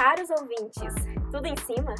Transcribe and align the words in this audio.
caros 0.00 0.30
ouvintes, 0.30 0.94
tudo 1.30 1.46
em 1.46 1.56
cima? 1.56 1.94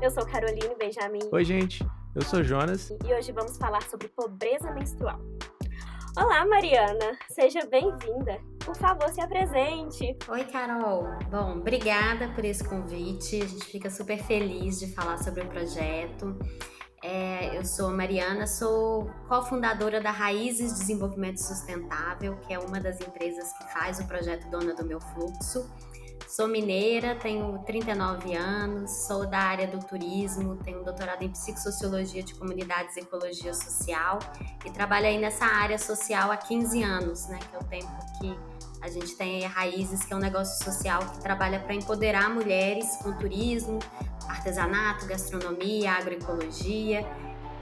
Eu 0.00 0.10
sou 0.10 0.24
Caroline 0.24 0.74
Benjamin. 0.78 1.28
Oi, 1.30 1.44
gente. 1.44 1.86
Eu 2.14 2.22
sou 2.22 2.42
Jonas. 2.42 2.88
E 3.04 3.12
hoje 3.12 3.32
vamos 3.32 3.58
falar 3.58 3.82
sobre 3.82 4.08
pobreza 4.08 4.70
menstrual. 4.70 5.20
Olá, 6.16 6.46
Mariana. 6.46 7.18
Seja 7.28 7.66
bem-vinda. 7.66 8.40
Por 8.64 8.74
favor, 8.74 9.10
se 9.10 9.20
apresente. 9.20 10.16
Oi, 10.26 10.44
Carol. 10.44 11.04
Bom, 11.30 11.58
obrigada 11.58 12.28
por 12.28 12.46
esse 12.46 12.64
convite. 12.64 13.42
A 13.42 13.46
gente 13.46 13.66
fica 13.66 13.90
super 13.90 14.16
feliz 14.24 14.80
de 14.80 14.94
falar 14.94 15.18
sobre 15.18 15.42
o 15.42 15.46
projeto. 15.46 16.38
É, 17.02 17.58
eu 17.58 17.64
sou 17.66 17.90
Mariana, 17.90 18.46
sou 18.46 19.10
cofundadora 19.28 20.00
da 20.00 20.10
Raízes 20.10 20.72
Desenvolvimento 20.72 21.36
Sustentável, 21.42 22.38
que 22.38 22.54
é 22.54 22.58
uma 22.58 22.80
das 22.80 22.98
empresas 23.02 23.52
que 23.58 23.70
faz 23.70 23.98
o 23.98 24.06
projeto 24.06 24.48
Dona 24.48 24.74
do 24.74 24.86
Meu 24.86 24.98
Fluxo. 24.98 25.70
Sou 26.26 26.48
mineira, 26.48 27.14
tenho 27.14 27.58
39 27.64 28.34
anos, 28.34 28.90
sou 29.06 29.26
da 29.26 29.38
área 29.38 29.66
do 29.68 29.78
turismo, 29.78 30.56
tenho 30.56 30.80
um 30.80 30.84
doutorado 30.84 31.22
em 31.22 31.30
psicossociologia 31.30 32.22
de 32.22 32.34
comunidades 32.34 32.96
e 32.96 33.00
ecologia 33.00 33.54
social 33.54 34.18
e 34.64 34.70
trabalho 34.70 35.06
aí 35.06 35.18
nessa 35.18 35.44
área 35.44 35.78
social 35.78 36.32
há 36.32 36.36
15 36.36 36.82
anos, 36.82 37.28
né, 37.28 37.38
que 37.38 37.54
é 37.54 37.58
o 37.58 37.64
tempo 37.64 37.92
que 38.18 38.36
a 38.82 38.88
gente 38.88 39.16
tem 39.16 39.42
Raízes, 39.46 40.04
que 40.04 40.12
é 40.12 40.16
um 40.16 40.20
negócio 40.20 40.62
social 40.62 41.00
que 41.00 41.20
trabalha 41.20 41.58
para 41.60 41.74
empoderar 41.74 42.28
mulheres 42.28 42.96
com 43.02 43.12
turismo, 43.14 43.78
artesanato, 44.28 45.06
gastronomia, 45.06 45.92
agroecologia. 45.92 47.06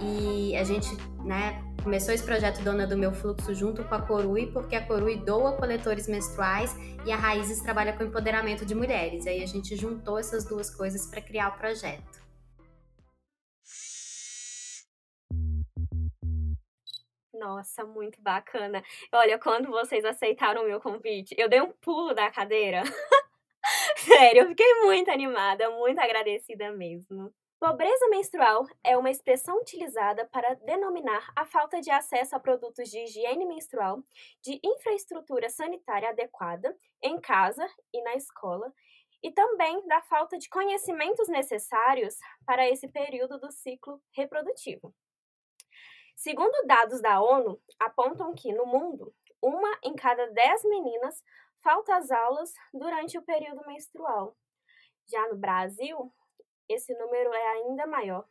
E 0.00 0.56
a 0.56 0.64
gente, 0.64 0.88
né, 1.20 1.62
Começou 1.82 2.14
esse 2.14 2.24
projeto 2.24 2.62
Dona 2.62 2.86
do 2.86 2.96
Meu 2.96 3.12
Fluxo 3.12 3.52
junto 3.52 3.82
com 3.82 3.92
a 3.92 4.00
Corui, 4.00 4.46
porque 4.52 4.76
a 4.76 4.86
Corui 4.86 5.16
doa 5.16 5.56
coletores 5.56 6.06
menstruais 6.06 6.72
e 7.04 7.10
a 7.10 7.16
Raízes 7.16 7.60
trabalha 7.60 7.92
com 7.92 8.04
empoderamento 8.04 8.64
de 8.64 8.72
mulheres. 8.72 9.26
Aí 9.26 9.42
a 9.42 9.46
gente 9.46 9.74
juntou 9.74 10.16
essas 10.16 10.44
duas 10.44 10.72
coisas 10.72 11.06
para 11.06 11.20
criar 11.20 11.48
o 11.48 11.58
projeto. 11.58 12.22
Nossa, 17.34 17.84
muito 17.84 18.22
bacana. 18.22 18.80
Olha, 19.10 19.36
quando 19.36 19.68
vocês 19.68 20.04
aceitaram 20.04 20.62
o 20.62 20.66
meu 20.66 20.80
convite, 20.80 21.34
eu 21.36 21.48
dei 21.48 21.60
um 21.60 21.72
pulo 21.72 22.14
da 22.14 22.30
cadeira. 22.30 22.84
Sério, 23.96 24.42
eu 24.42 24.48
fiquei 24.50 24.72
muito 24.82 25.10
animada, 25.10 25.68
muito 25.70 25.98
agradecida 25.98 26.70
mesmo. 26.70 27.34
Pobreza 27.62 28.08
menstrual 28.08 28.66
é 28.82 28.98
uma 28.98 29.08
expressão 29.08 29.56
utilizada 29.60 30.26
para 30.26 30.54
denominar 30.54 31.32
a 31.36 31.46
falta 31.46 31.80
de 31.80 31.92
acesso 31.92 32.34
a 32.34 32.40
produtos 32.40 32.90
de 32.90 32.98
higiene 32.98 33.46
menstrual, 33.46 34.02
de 34.42 34.58
infraestrutura 34.64 35.48
sanitária 35.48 36.08
adequada 36.08 36.76
em 37.00 37.20
casa 37.20 37.64
e 37.94 38.02
na 38.02 38.16
escola, 38.16 38.74
e 39.22 39.30
também 39.30 39.86
da 39.86 40.02
falta 40.02 40.36
de 40.38 40.48
conhecimentos 40.48 41.28
necessários 41.28 42.16
para 42.44 42.68
esse 42.68 42.88
período 42.88 43.38
do 43.38 43.52
ciclo 43.52 44.02
reprodutivo. 44.10 44.92
Segundo 46.16 46.66
dados 46.66 47.00
da 47.00 47.22
ONU, 47.22 47.62
apontam 47.78 48.34
que 48.34 48.52
no 48.52 48.66
mundo, 48.66 49.14
uma 49.40 49.78
em 49.84 49.94
cada 49.94 50.26
dez 50.32 50.64
meninas 50.64 51.22
falta 51.62 51.94
às 51.94 52.10
aulas 52.10 52.52
durante 52.74 53.16
o 53.16 53.22
período 53.22 53.64
menstrual. 53.68 54.36
Já 55.06 55.28
no 55.28 55.36
Brasil, 55.36 56.12
esse 56.68 56.94
número 56.94 57.32
é 57.32 57.46
ainda 57.52 57.86
maior. 57.86 58.26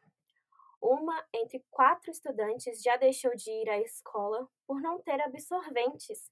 Uma 0.81 1.23
entre 1.33 1.63
quatro 1.69 2.09
estudantes 2.09 2.81
já 2.81 2.97
deixou 2.97 3.35
de 3.35 3.51
ir 3.51 3.69
à 3.69 3.79
escola 3.79 4.49
por 4.65 4.81
não 4.81 4.99
ter 4.99 5.21
absorventes. 5.21 6.31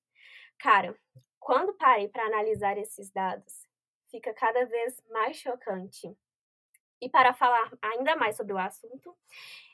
Cara, 0.58 0.98
quando 1.40 1.74
parei 1.76 2.08
para 2.08 2.26
analisar 2.26 2.78
esses 2.78 3.12
dados, 3.12 3.68
fica 4.10 4.34
cada 4.34 4.66
vez 4.66 5.02
mais 5.10 5.38
chocante. 5.38 6.16
E 7.02 7.08
para 7.08 7.34
falar 7.34 7.72
ainda 7.82 8.16
mais 8.16 8.36
sobre 8.36 8.54
o 8.54 8.58
assunto, 8.58 9.16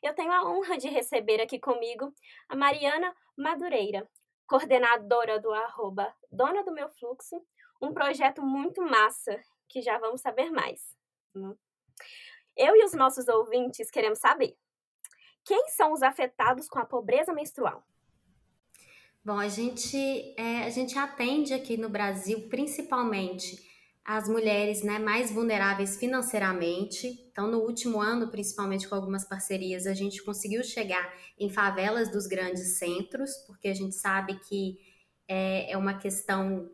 eu 0.04 0.14
tenho 0.14 0.32
a 0.32 0.48
honra 0.48 0.78
de 0.78 0.88
receber 0.90 1.42
aqui 1.42 1.58
comigo 1.58 2.14
a 2.48 2.56
Mariana 2.56 3.16
Madureira, 3.36 4.08
coordenadora 4.46 5.40
do 5.40 5.52
arroba 5.52 6.14
Dona 6.32 6.64
do 6.64 6.72
Meu 6.72 6.88
Fluxo, 6.90 7.44
um 7.82 7.94
projeto 7.94 8.42
muito 8.44 8.82
massa 8.82 9.42
que 9.68 9.82
já 9.82 9.98
vamos 9.98 10.22
saber 10.22 10.52
mais. 10.52 10.96
Eu 12.56 12.76
e 12.76 12.86
os 12.86 12.94
nossos 12.94 13.28
ouvintes 13.28 13.92
queremos 13.92 14.20
saber: 14.20 14.56
quem 15.44 15.68
são 15.70 15.94
os 15.94 16.02
afetados 16.02 16.68
com 16.68 16.80
a 16.80 16.86
pobreza 16.86 17.34
menstrual? 17.34 17.86
Bom, 19.24 19.40
a 19.40 19.48
gente, 19.48 19.98
é, 20.38 20.66
a 20.66 20.70
gente 20.70 20.98
atende 20.98 21.54
aqui 21.54 21.78
no 21.78 21.90
Brasil 21.90 22.48
principalmente 22.48 23.66
as 24.06 24.30
mulheres 24.30 24.84
né, 24.84 25.00
mais 25.00 25.32
vulneráveis 25.32 25.98
financeiramente. 25.98 27.08
Então, 27.32 27.50
no 27.50 27.58
último 27.58 28.00
ano, 28.00 28.30
principalmente 28.30 28.88
com 28.88 28.94
algumas 28.94 29.26
parcerias, 29.26 29.88
a 29.88 29.96
gente 29.96 30.24
conseguiu 30.24 30.64
chegar 30.64 31.12
em 31.40 31.50
favelas 31.50 32.12
dos 32.12 32.28
grandes 32.28 32.78
centros, 32.78 33.32
porque 33.48 33.68
a 33.68 33.74
gente 33.74 33.96
sabe 33.96 34.40
que 34.48 34.78
é, 35.28 35.72
é 35.72 35.76
uma 35.76 35.96
questão 35.96 36.70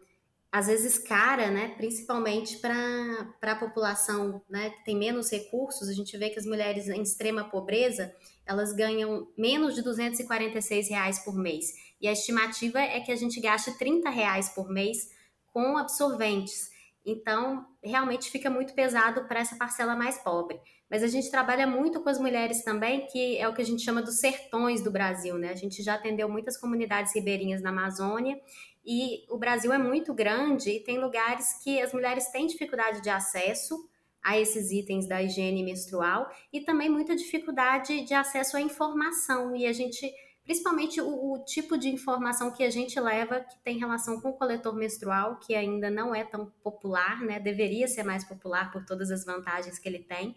às 0.51 0.67
vezes 0.67 0.97
cara, 0.97 1.49
né? 1.49 1.69
Principalmente 1.77 2.57
para 2.57 3.53
a 3.53 3.55
população 3.55 4.41
né, 4.49 4.71
que 4.71 4.83
tem 4.83 4.97
menos 4.97 5.31
recursos, 5.31 5.87
a 5.87 5.93
gente 5.93 6.17
vê 6.17 6.29
que 6.29 6.37
as 6.37 6.45
mulheres 6.45 6.89
em 6.89 7.01
extrema 7.01 7.49
pobreza 7.49 8.13
elas 8.45 8.73
ganham 8.73 9.27
menos 9.37 9.75
de 9.75 9.81
246 9.81 10.89
reais 10.89 11.19
por 11.19 11.35
mês. 11.35 11.73
E 12.01 12.07
a 12.07 12.11
estimativa 12.11 12.79
é 12.79 12.99
que 12.99 13.11
a 13.11 13.15
gente 13.15 13.39
gaste 13.39 13.77
30 13.77 14.09
reais 14.09 14.49
por 14.49 14.69
mês 14.69 15.09
com 15.53 15.77
absorventes. 15.77 16.69
Então, 17.05 17.65
realmente 17.83 18.29
fica 18.29 18.49
muito 18.49 18.73
pesado 18.73 19.25
para 19.27 19.39
essa 19.39 19.55
parcela 19.55 19.95
mais 19.95 20.17
pobre. 20.17 20.59
Mas 20.89 21.03
a 21.03 21.07
gente 21.07 21.31
trabalha 21.31 21.65
muito 21.65 22.01
com 22.01 22.09
as 22.09 22.19
mulheres 22.19 22.63
também, 22.63 23.07
que 23.07 23.37
é 23.37 23.47
o 23.47 23.53
que 23.53 23.61
a 23.61 23.65
gente 23.65 23.81
chama 23.81 24.01
dos 24.01 24.19
sertões 24.19 24.83
do 24.83 24.91
Brasil, 24.91 25.37
né? 25.37 25.49
A 25.49 25.55
gente 25.55 25.81
já 25.81 25.95
atendeu 25.95 26.27
muitas 26.27 26.57
comunidades 26.57 27.15
ribeirinhas 27.15 27.61
na 27.61 27.69
Amazônia 27.69 28.37
e 28.85 29.25
o 29.29 29.37
Brasil 29.37 29.71
é 29.71 29.77
muito 29.77 30.13
grande 30.13 30.71
e 30.71 30.79
tem 30.79 30.99
lugares 30.99 31.59
que 31.63 31.79
as 31.79 31.93
mulheres 31.93 32.27
têm 32.29 32.47
dificuldade 32.47 33.01
de 33.01 33.09
acesso 33.09 33.75
a 34.23 34.37
esses 34.37 34.71
itens 34.71 35.07
da 35.07 35.21
higiene 35.21 35.63
menstrual 35.63 36.29
e 36.51 36.61
também 36.61 36.89
muita 36.89 37.15
dificuldade 37.15 38.01
de 38.03 38.13
acesso 38.13 38.57
à 38.57 38.61
informação. 38.61 39.55
E 39.55 39.65
a 39.65 39.73
gente, 39.73 40.11
principalmente 40.43 41.01
o, 41.01 41.33
o, 41.33 41.43
tipo 41.43 41.77
de 41.77 41.89
informação 41.89 42.51
que 42.51 42.63
a 42.63 42.69
gente 42.69 42.99
leva 42.99 43.39
que 43.39 43.57
tem 43.63 43.77
relação 43.77 44.19
com 44.19 44.29
o 44.29 44.33
coletor 44.33 44.75
menstrual, 44.75 45.37
que 45.37 45.55
ainda 45.55 45.89
não 45.89 46.13
é 46.13 46.23
tão 46.23 46.51
popular, 46.63 47.21
né? 47.21 47.39
Deveria 47.39 47.87
ser 47.87 48.03
mais 48.03 48.23
popular 48.23 48.71
por 48.71 48.85
todas 48.85 49.11
as 49.11 49.25
vantagens 49.25 49.79
que 49.79 49.89
ele 49.89 49.99
tem. 49.99 50.35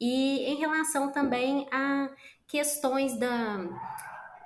E 0.00 0.44
em 0.44 0.56
relação 0.56 1.12
também 1.12 1.66
a 1.70 2.10
questões 2.46 3.18
da 3.18 3.68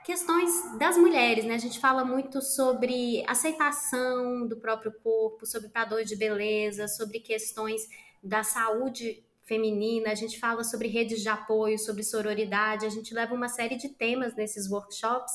questões 0.04 0.50
das 0.78 0.96
mulheres, 0.96 1.44
né? 1.44 1.54
A 1.54 1.58
gente 1.58 1.80
fala 1.80 2.04
muito 2.04 2.42
sobre 2.42 3.24
aceitação 3.26 4.46
do 4.46 4.56
próprio 4.56 4.92
corpo, 5.02 5.46
sobre 5.46 5.70
padrões 5.70 6.08
de 6.08 6.14
beleza, 6.14 6.86
sobre 6.86 7.20
questões 7.20 7.82
da 8.22 8.42
saúde 8.42 9.24
feminina, 9.42 10.10
a 10.10 10.14
gente 10.14 10.38
fala 10.38 10.64
sobre 10.64 10.88
redes 10.88 11.20
de 11.20 11.28
apoio, 11.28 11.78
sobre 11.78 12.02
sororidade, 12.02 12.86
a 12.86 12.90
gente 12.90 13.12
leva 13.12 13.34
uma 13.34 13.48
série 13.48 13.76
de 13.76 13.88
temas 13.90 14.34
nesses 14.34 14.70
workshops 14.70 15.32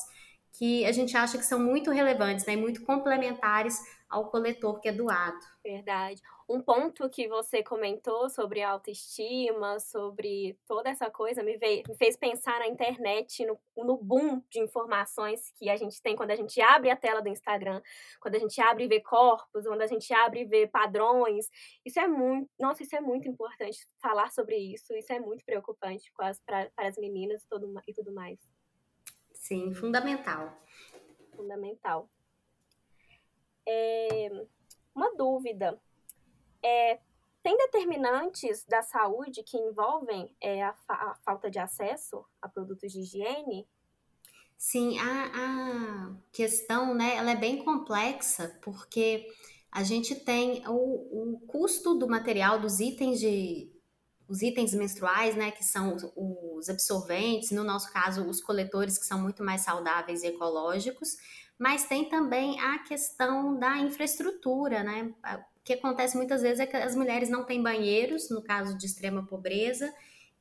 que 0.52 0.84
a 0.84 0.92
gente 0.92 1.16
acha 1.16 1.38
que 1.38 1.44
são 1.44 1.60
muito 1.60 1.90
relevantes, 1.90 2.44
né, 2.44 2.56
muito 2.56 2.82
complementares 2.82 3.78
ao 4.10 4.28
coletor 4.28 4.80
que 4.80 4.88
é 4.88 4.92
doado. 4.92 5.38
Verdade. 5.62 6.20
Um 6.48 6.60
ponto 6.60 7.08
que 7.08 7.28
você 7.28 7.62
comentou 7.62 8.28
sobre 8.28 8.60
autoestima, 8.60 9.78
sobre 9.78 10.58
toda 10.66 10.90
essa 10.90 11.08
coisa, 11.08 11.44
me, 11.44 11.56
veio, 11.56 11.84
me 11.88 11.94
fez 11.94 12.16
pensar 12.16 12.58
na 12.58 12.66
internet, 12.66 13.46
no, 13.46 13.56
no, 13.76 13.96
boom 13.96 14.42
de 14.50 14.58
informações 14.58 15.52
que 15.56 15.70
a 15.70 15.76
gente 15.76 16.02
tem 16.02 16.16
quando 16.16 16.32
a 16.32 16.36
gente 16.36 16.60
abre 16.60 16.90
a 16.90 16.96
tela 16.96 17.22
do 17.22 17.28
Instagram, 17.28 17.80
quando 18.20 18.34
a 18.34 18.38
gente 18.40 18.60
abre 18.60 18.84
e 18.84 18.88
vê 18.88 19.00
corpos, 19.00 19.64
quando 19.64 19.82
a 19.82 19.86
gente 19.86 20.12
abre 20.12 20.40
e 20.40 20.44
vê 20.44 20.66
padrões. 20.66 21.48
Isso 21.84 22.00
é 22.00 22.08
muito, 22.08 22.50
nossa, 22.58 22.82
isso 22.82 22.96
é 22.96 23.00
muito 23.00 23.28
importante 23.28 23.78
falar 24.02 24.32
sobre 24.32 24.56
isso, 24.56 24.92
isso 24.94 25.12
é 25.12 25.20
muito 25.20 25.44
preocupante 25.44 26.12
para 26.44 26.68
as 26.76 26.96
meninas 26.96 27.44
e, 27.44 27.48
todo, 27.48 27.72
e 27.86 27.94
tudo 27.94 28.12
mais. 28.12 28.40
Sim, 29.32 29.72
fundamental. 29.72 30.52
Fundamental. 31.36 32.10
É, 33.72 34.46
uma 34.94 35.14
dúvida. 35.14 35.80
É, 36.62 36.98
tem 37.42 37.56
determinantes 37.56 38.64
da 38.64 38.82
saúde 38.82 39.42
que 39.42 39.56
envolvem 39.56 40.34
é, 40.40 40.62
a, 40.62 40.74
fa 40.74 40.94
a, 40.94 41.14
falta 41.24 41.50
de 41.50 41.58
acesso 41.58 42.24
a 42.42 42.48
produtos 42.48 42.92
de 42.92 43.00
higiene? 43.00 43.66
Sim, 44.58 44.98
a, 44.98 45.30
a, 45.34 46.16
questão, 46.32 46.94
né, 46.94 47.16
ela 47.16 47.30
é 47.30 47.36
bem 47.36 47.64
complexa, 47.64 48.58
porque 48.60 49.26
a 49.72 49.82
gente 49.82 50.14
tem 50.16 50.66
o, 50.68 51.34
o 51.34 51.40
custo 51.46 51.94
do 51.94 52.08
material, 52.08 52.60
dos 52.60 52.80
itens 52.80 53.20
de 53.20 53.72
os 54.28 54.42
itens 54.42 54.72
menstruais, 54.74 55.34
né, 55.34 55.50
que 55.50 55.64
são 55.64 55.96
os 56.14 56.68
absorventes, 56.68 57.50
no 57.50 57.64
nosso 57.64 57.92
caso, 57.92 58.24
os 58.28 58.40
coletores, 58.40 58.96
que 58.96 59.04
são 59.04 59.20
muito 59.20 59.42
mais 59.42 59.62
saudáveis 59.62 60.22
e 60.22 60.28
ecológicos, 60.28 61.16
mas 61.60 61.84
tem 61.84 62.08
também 62.08 62.58
a 62.58 62.78
questão 62.78 63.54
da 63.58 63.76
infraestrutura, 63.76 64.82
né? 64.82 65.12
que 65.62 65.74
acontece 65.74 66.16
muitas 66.16 66.40
vezes 66.40 66.58
é 66.58 66.66
que 66.66 66.74
as 66.74 66.96
mulheres 66.96 67.28
não 67.28 67.44
têm 67.44 67.62
banheiros, 67.62 68.30
no 68.30 68.42
caso 68.42 68.76
de 68.78 68.86
extrema 68.86 69.26
pobreza, 69.26 69.92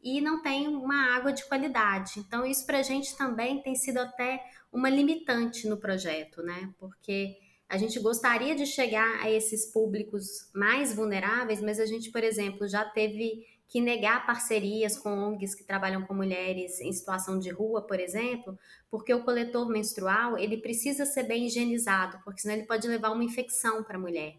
e 0.01 0.21
não 0.21 0.41
têm 0.41 0.69
uma 0.69 1.13
água 1.13 1.33
de 1.33 1.45
qualidade. 1.45 2.13
Então, 2.17 2.45
isso 2.45 2.65
para 2.65 2.79
a 2.79 2.83
gente 2.83 3.17
também 3.17 3.61
tem 3.61 3.75
sido 3.75 3.97
até 3.97 4.41
uma 4.71 4.89
limitante 4.89 5.67
no 5.67 5.75
projeto, 5.75 6.41
né? 6.41 6.73
Porque 6.79 7.37
a 7.67 7.77
gente 7.77 7.99
gostaria 7.99 8.55
de 8.55 8.65
chegar 8.65 9.21
a 9.21 9.29
esses 9.29 9.65
públicos 9.65 10.49
mais 10.55 10.93
vulneráveis, 10.93 11.61
mas 11.61 11.81
a 11.81 11.85
gente, 11.85 12.11
por 12.11 12.23
exemplo, 12.23 12.65
já 12.65 12.85
teve 12.85 13.45
que 13.69 13.79
negar 13.79 14.25
parcerias 14.25 14.97
com 14.97 15.11
ONGs 15.11 15.53
que 15.53 15.63
trabalham 15.63 16.03
com 16.03 16.13
mulheres 16.13 16.81
em 16.81 16.91
situação 16.91 17.37
de 17.37 17.51
rua, 17.51 17.85
por 17.85 17.99
exemplo, 17.99 18.57
porque 18.89 19.13
o 19.13 19.23
coletor 19.23 19.69
menstrual 19.69 20.37
ele 20.37 20.57
precisa 20.57 21.05
ser 21.05 21.23
bem 21.23 21.45
higienizado, 21.45 22.19
porque 22.25 22.41
senão 22.41 22.55
ele 22.55 22.65
pode 22.65 22.87
levar 22.87 23.11
uma 23.11 23.23
infecção 23.23 23.83
para 23.83 23.97
a 23.97 24.01
mulher. 24.01 24.35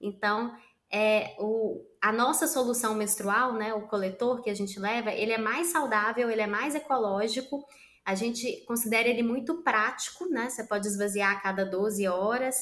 Então, 0.00 0.52
é, 0.90 1.36
o, 1.38 1.80
a 2.00 2.12
nossa 2.12 2.48
solução 2.48 2.94
menstrual, 2.94 3.54
né, 3.54 3.72
o 3.72 3.86
coletor 3.86 4.42
que 4.42 4.50
a 4.50 4.54
gente 4.54 4.78
leva, 4.80 5.12
ele 5.12 5.32
é 5.32 5.38
mais 5.38 5.68
saudável, 5.68 6.28
ele 6.28 6.42
é 6.42 6.46
mais 6.48 6.74
ecológico, 6.74 7.64
a 8.04 8.16
gente 8.16 8.64
considera 8.66 9.08
ele 9.08 9.22
muito 9.22 9.62
prático, 9.62 10.26
né? 10.26 10.50
Você 10.50 10.64
pode 10.64 10.88
esvaziar 10.88 11.36
a 11.36 11.40
cada 11.40 11.64
12 11.64 12.04
horas. 12.08 12.56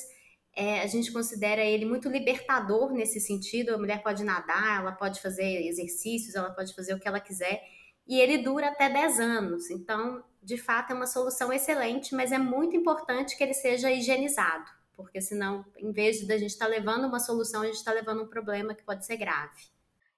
É, 0.55 0.81
a 0.81 0.87
gente 0.87 1.13
considera 1.13 1.65
ele 1.65 1.85
muito 1.85 2.09
libertador 2.09 2.93
nesse 2.93 3.21
sentido. 3.21 3.75
A 3.75 3.79
mulher 3.79 4.03
pode 4.03 4.25
nadar, 4.25 4.81
ela 4.81 4.93
pode 4.93 5.21
fazer 5.21 5.67
exercícios, 5.67 6.35
ela 6.35 6.51
pode 6.51 6.75
fazer 6.75 6.95
o 6.95 6.99
que 7.01 7.09
ela 7.09 7.21
quiser. 7.21 7.63
E 8.07 8.21
ele 8.21 8.39
dura 8.39 8.69
até 8.69 8.89
10 8.89 9.21
anos. 9.21 9.71
Então, 9.71 10.25
de 10.43 10.57
fato, 10.57 10.93
é 10.93 10.95
uma 10.95 11.07
solução 11.07 11.53
excelente, 11.53 12.15
mas 12.15 12.33
é 12.33 12.39
muito 12.39 12.77
importante 12.77 13.37
que 13.37 13.45
ele 13.45 13.55
seja 13.55 13.91
higienizado 13.91 14.81
porque 15.03 15.21
senão, 15.21 15.65
em 15.79 15.93
vez 15.93 16.21
de 16.21 16.33
a 16.33 16.39
gente 16.39 16.51
estar 16.51 16.67
tá 16.67 16.71
levando 16.71 17.07
uma 17.07 17.19
solução, 17.19 17.63
a 17.63 17.67
gente 17.67 17.77
está 17.77 17.93
levando 17.93 18.23
um 18.23 18.29
problema 18.29 18.75
que 18.75 18.85
pode 18.85 19.05
ser 19.05 19.17
grave. 19.17 19.71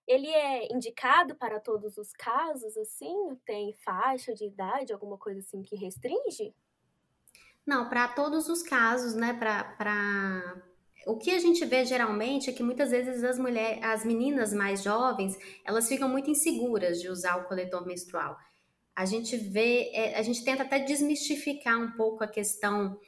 Ele 0.07 0.29
é 0.29 0.73
indicado 0.73 1.37
para 1.37 1.61
todos 1.61 1.97
os 1.97 2.13
casos, 2.13 2.77
assim? 2.77 3.37
Tem 3.47 3.73
faixa 3.85 4.35
de 4.35 4.45
idade, 4.45 4.93
alguma 4.93 5.17
coisa 5.17 5.41
assim 5.41 5.63
que 5.63 5.77
restringe? 5.77 6.53
Não, 7.67 7.89
para 7.89 8.09
todos 8.09 8.49
os 8.49 8.63
casos, 8.63 9.15
né? 9.15 9.33
Para 9.33 10.63
o 11.07 11.17
que 11.17 11.31
a 11.31 11.39
gente 11.39 11.65
vê 11.65 11.85
geralmente 11.85 12.51
é 12.51 12.53
que 12.53 12.63
muitas 12.63 12.91
vezes 12.91 13.23
as 13.25 13.39
mulheres, 13.39 13.83
as 13.83 14.05
meninas 14.05 14.53
mais 14.53 14.83
jovens, 14.83 15.37
elas 15.65 15.89
ficam 15.89 16.09
muito 16.09 16.31
inseguras 16.31 17.01
de 17.01 17.09
usar 17.09 17.37
o 17.37 17.45
coletor 17.45 17.87
menstrual. 17.87 18.37
A 18.95 19.05
gente 19.05 19.37
vê, 19.37 19.91
é, 19.95 20.19
a 20.19 20.23
gente 20.23 20.45
tenta 20.45 20.63
até 20.63 20.79
desmistificar 20.79 21.81
um 21.81 21.93
pouco 21.93 22.23
a 22.23 22.29
questão 22.29 22.99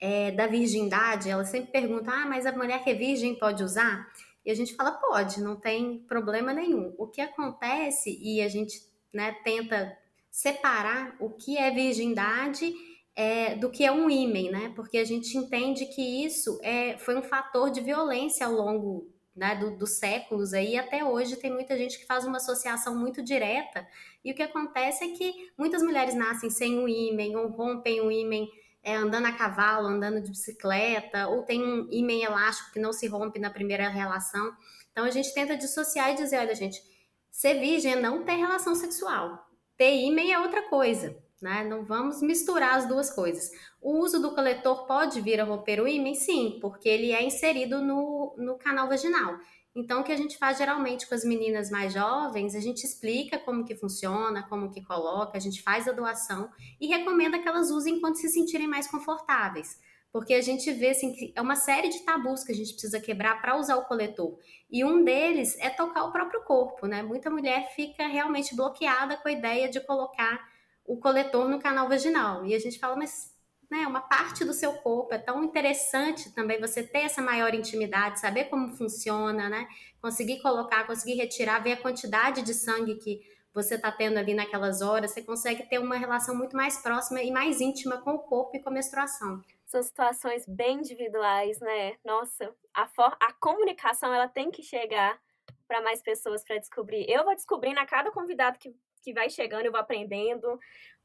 é, 0.00 0.30
da 0.30 0.46
virgindade, 0.46 1.30
ela 1.30 1.44
sempre 1.44 1.72
pergunta: 1.72 2.10
ah, 2.10 2.26
mas 2.26 2.46
a 2.46 2.52
mulher 2.52 2.82
que 2.82 2.90
é 2.90 2.94
virgem 2.94 3.38
pode 3.38 3.62
usar? 3.62 4.06
E 4.44 4.50
a 4.50 4.54
gente 4.54 4.74
fala: 4.74 4.92
pode, 4.92 5.40
não 5.40 5.56
tem 5.56 6.00
problema 6.08 6.52
nenhum. 6.52 6.94
O 6.98 7.06
que 7.06 7.20
acontece, 7.20 8.18
e 8.22 8.40
a 8.40 8.48
gente 8.48 8.80
né, 9.12 9.32
tenta 9.44 9.96
separar 10.30 11.16
o 11.20 11.30
que 11.30 11.58
é 11.58 11.70
virgindade 11.70 12.72
é, 13.14 13.54
do 13.56 13.70
que 13.70 13.84
é 13.84 13.92
um 13.92 14.08
ímen, 14.08 14.50
né? 14.50 14.72
Porque 14.74 14.98
a 14.98 15.04
gente 15.04 15.36
entende 15.36 15.86
que 15.86 16.24
isso 16.24 16.58
é, 16.62 16.96
foi 16.98 17.16
um 17.16 17.22
fator 17.22 17.70
de 17.70 17.80
violência 17.80 18.46
ao 18.46 18.52
longo 18.52 19.12
né, 19.34 19.56
do, 19.56 19.76
dos 19.76 19.92
séculos 19.92 20.52
aí, 20.52 20.76
até 20.76 21.04
hoje 21.04 21.36
tem 21.36 21.50
muita 21.50 21.76
gente 21.76 21.98
que 21.98 22.06
faz 22.06 22.24
uma 22.24 22.36
associação 22.36 22.94
muito 22.94 23.22
direta, 23.22 23.86
e 24.22 24.30
o 24.30 24.34
que 24.34 24.42
acontece 24.42 25.04
é 25.04 25.08
que 25.08 25.50
muitas 25.56 25.82
mulheres 25.82 26.14
nascem 26.14 26.50
sem 26.50 26.78
o 26.78 26.86
ímen 26.86 27.34
ou 27.36 27.48
rompem 27.48 28.00
o 28.00 28.10
ímen 28.10 28.46
é, 28.82 28.96
andando 28.96 29.26
a 29.26 29.32
cavalo, 29.32 29.86
andando 29.86 30.20
de 30.20 30.30
bicicleta, 30.30 31.28
ou 31.28 31.42
tem 31.42 31.62
um 31.62 31.88
ímã 31.90 32.12
elástico 32.12 32.72
que 32.72 32.80
não 32.80 32.92
se 32.92 33.06
rompe 33.06 33.38
na 33.38 33.50
primeira 33.50 33.88
relação. 33.88 34.54
Então 34.90 35.04
a 35.04 35.10
gente 35.10 35.32
tenta 35.32 35.56
dissociar 35.56 36.10
e 36.10 36.16
dizer, 36.16 36.38
olha, 36.38 36.54
gente, 36.54 36.82
ser 37.30 37.54
virgem 37.60 37.92
é 37.92 37.96
não 37.96 38.24
ter 38.24 38.34
relação 38.34 38.74
sexual. 38.74 39.48
Ter 39.76 39.94
ímã 39.94 40.20
é 40.22 40.38
outra 40.38 40.68
coisa, 40.68 41.16
né? 41.42 41.64
Não 41.64 41.84
vamos 41.84 42.22
misturar 42.22 42.76
as 42.76 42.86
duas 42.86 43.10
coisas. 43.10 43.50
O 43.80 43.98
uso 43.98 44.20
do 44.22 44.34
coletor 44.34 44.86
pode 44.86 45.20
vir 45.20 45.40
a 45.40 45.44
romper 45.44 45.80
o 45.80 45.88
ímã? 45.88 46.14
Sim, 46.14 46.58
porque 46.60 46.88
ele 46.88 47.12
é 47.12 47.22
inserido 47.22 47.82
no, 47.82 48.34
no 48.38 48.56
canal 48.56 48.88
vaginal. 48.88 49.38
Então, 49.74 50.02
o 50.02 50.04
que 50.04 50.12
a 50.12 50.16
gente 50.16 50.36
faz 50.36 50.58
geralmente 50.58 51.06
com 51.06 51.14
as 51.14 51.24
meninas 51.24 51.70
mais 51.70 51.94
jovens, 51.94 52.54
a 52.54 52.60
gente 52.60 52.84
explica 52.84 53.38
como 53.38 53.64
que 53.64 53.74
funciona, 53.74 54.46
como 54.46 54.70
que 54.70 54.84
coloca, 54.84 55.36
a 55.36 55.40
gente 55.40 55.62
faz 55.62 55.88
a 55.88 55.92
doação 55.92 56.50
e 56.78 56.86
recomenda 56.86 57.38
que 57.38 57.48
elas 57.48 57.70
usem 57.70 57.98
quando 57.98 58.16
se 58.16 58.28
sentirem 58.28 58.68
mais 58.68 58.86
confortáveis. 58.86 59.80
Porque 60.12 60.34
a 60.34 60.42
gente 60.42 60.70
vê 60.72 60.90
assim, 60.90 61.14
que 61.14 61.32
é 61.34 61.40
uma 61.40 61.56
série 61.56 61.88
de 61.88 62.00
tabus 62.00 62.44
que 62.44 62.52
a 62.52 62.54
gente 62.54 62.72
precisa 62.72 63.00
quebrar 63.00 63.40
para 63.40 63.56
usar 63.56 63.76
o 63.76 63.86
coletor. 63.86 64.38
E 64.70 64.84
um 64.84 65.02
deles 65.02 65.56
é 65.58 65.70
tocar 65.70 66.04
o 66.04 66.12
próprio 66.12 66.42
corpo, 66.42 66.86
né? 66.86 67.02
Muita 67.02 67.30
mulher 67.30 67.72
fica 67.74 68.06
realmente 68.06 68.54
bloqueada 68.54 69.16
com 69.16 69.28
a 69.28 69.32
ideia 69.32 69.70
de 69.70 69.80
colocar 69.80 70.51
o 70.84 70.96
coletor 70.98 71.48
no 71.48 71.60
canal 71.60 71.88
vaginal. 71.88 72.44
E 72.44 72.54
a 72.54 72.58
gente 72.58 72.78
fala, 72.78 72.96
mas 72.96 73.32
né, 73.72 73.86
uma 73.86 74.02
parte 74.02 74.44
do 74.44 74.52
seu 74.52 74.74
corpo. 74.74 75.14
É 75.14 75.18
tão 75.18 75.42
interessante 75.42 76.30
também 76.34 76.60
você 76.60 76.82
ter 76.82 77.00
essa 77.00 77.22
maior 77.22 77.54
intimidade, 77.54 78.20
saber 78.20 78.44
como 78.44 78.76
funciona, 78.76 79.48
né? 79.48 79.66
Conseguir 80.00 80.42
colocar, 80.42 80.86
conseguir 80.86 81.14
retirar, 81.14 81.58
ver 81.60 81.72
a 81.72 81.80
quantidade 81.80 82.42
de 82.42 82.52
sangue 82.52 82.96
que 82.96 83.22
você 83.54 83.76
está 83.76 83.90
tendo 83.90 84.18
ali 84.18 84.34
naquelas 84.34 84.82
horas. 84.82 85.10
Você 85.10 85.22
consegue 85.22 85.62
ter 85.64 85.78
uma 85.78 85.96
relação 85.96 86.36
muito 86.36 86.54
mais 86.54 86.82
próxima 86.82 87.22
e 87.22 87.30
mais 87.30 87.62
íntima 87.62 87.96
com 88.02 88.12
o 88.12 88.18
corpo 88.18 88.56
e 88.56 88.60
com 88.60 88.68
a 88.68 88.72
menstruação. 88.72 89.40
São 89.64 89.82
situações 89.82 90.44
bem 90.46 90.80
individuais, 90.80 91.58
né? 91.60 91.96
Nossa, 92.04 92.54
a, 92.74 92.86
a 93.20 93.32
comunicação 93.40 94.12
ela 94.12 94.28
tem 94.28 94.50
que 94.50 94.62
chegar 94.62 95.18
para 95.66 95.80
mais 95.80 96.02
pessoas 96.02 96.44
para 96.44 96.58
descobrir. 96.58 97.06
Eu 97.08 97.24
vou 97.24 97.34
descobrindo 97.34 97.80
a 97.80 97.86
cada 97.86 98.10
convidado 98.10 98.58
que, 98.58 98.74
que 99.02 99.12
vai 99.12 99.28
chegando, 99.28 99.66
eu 99.66 99.72
vou 99.72 99.80
aprendendo, 99.80 100.58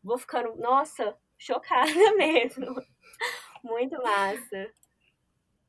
vou 0.04 0.18
ficando, 0.18 0.56
nossa, 0.56 1.16
chocada 1.38 1.92
mesmo. 2.18 2.76
Muito 3.64 4.02
massa. 4.02 4.72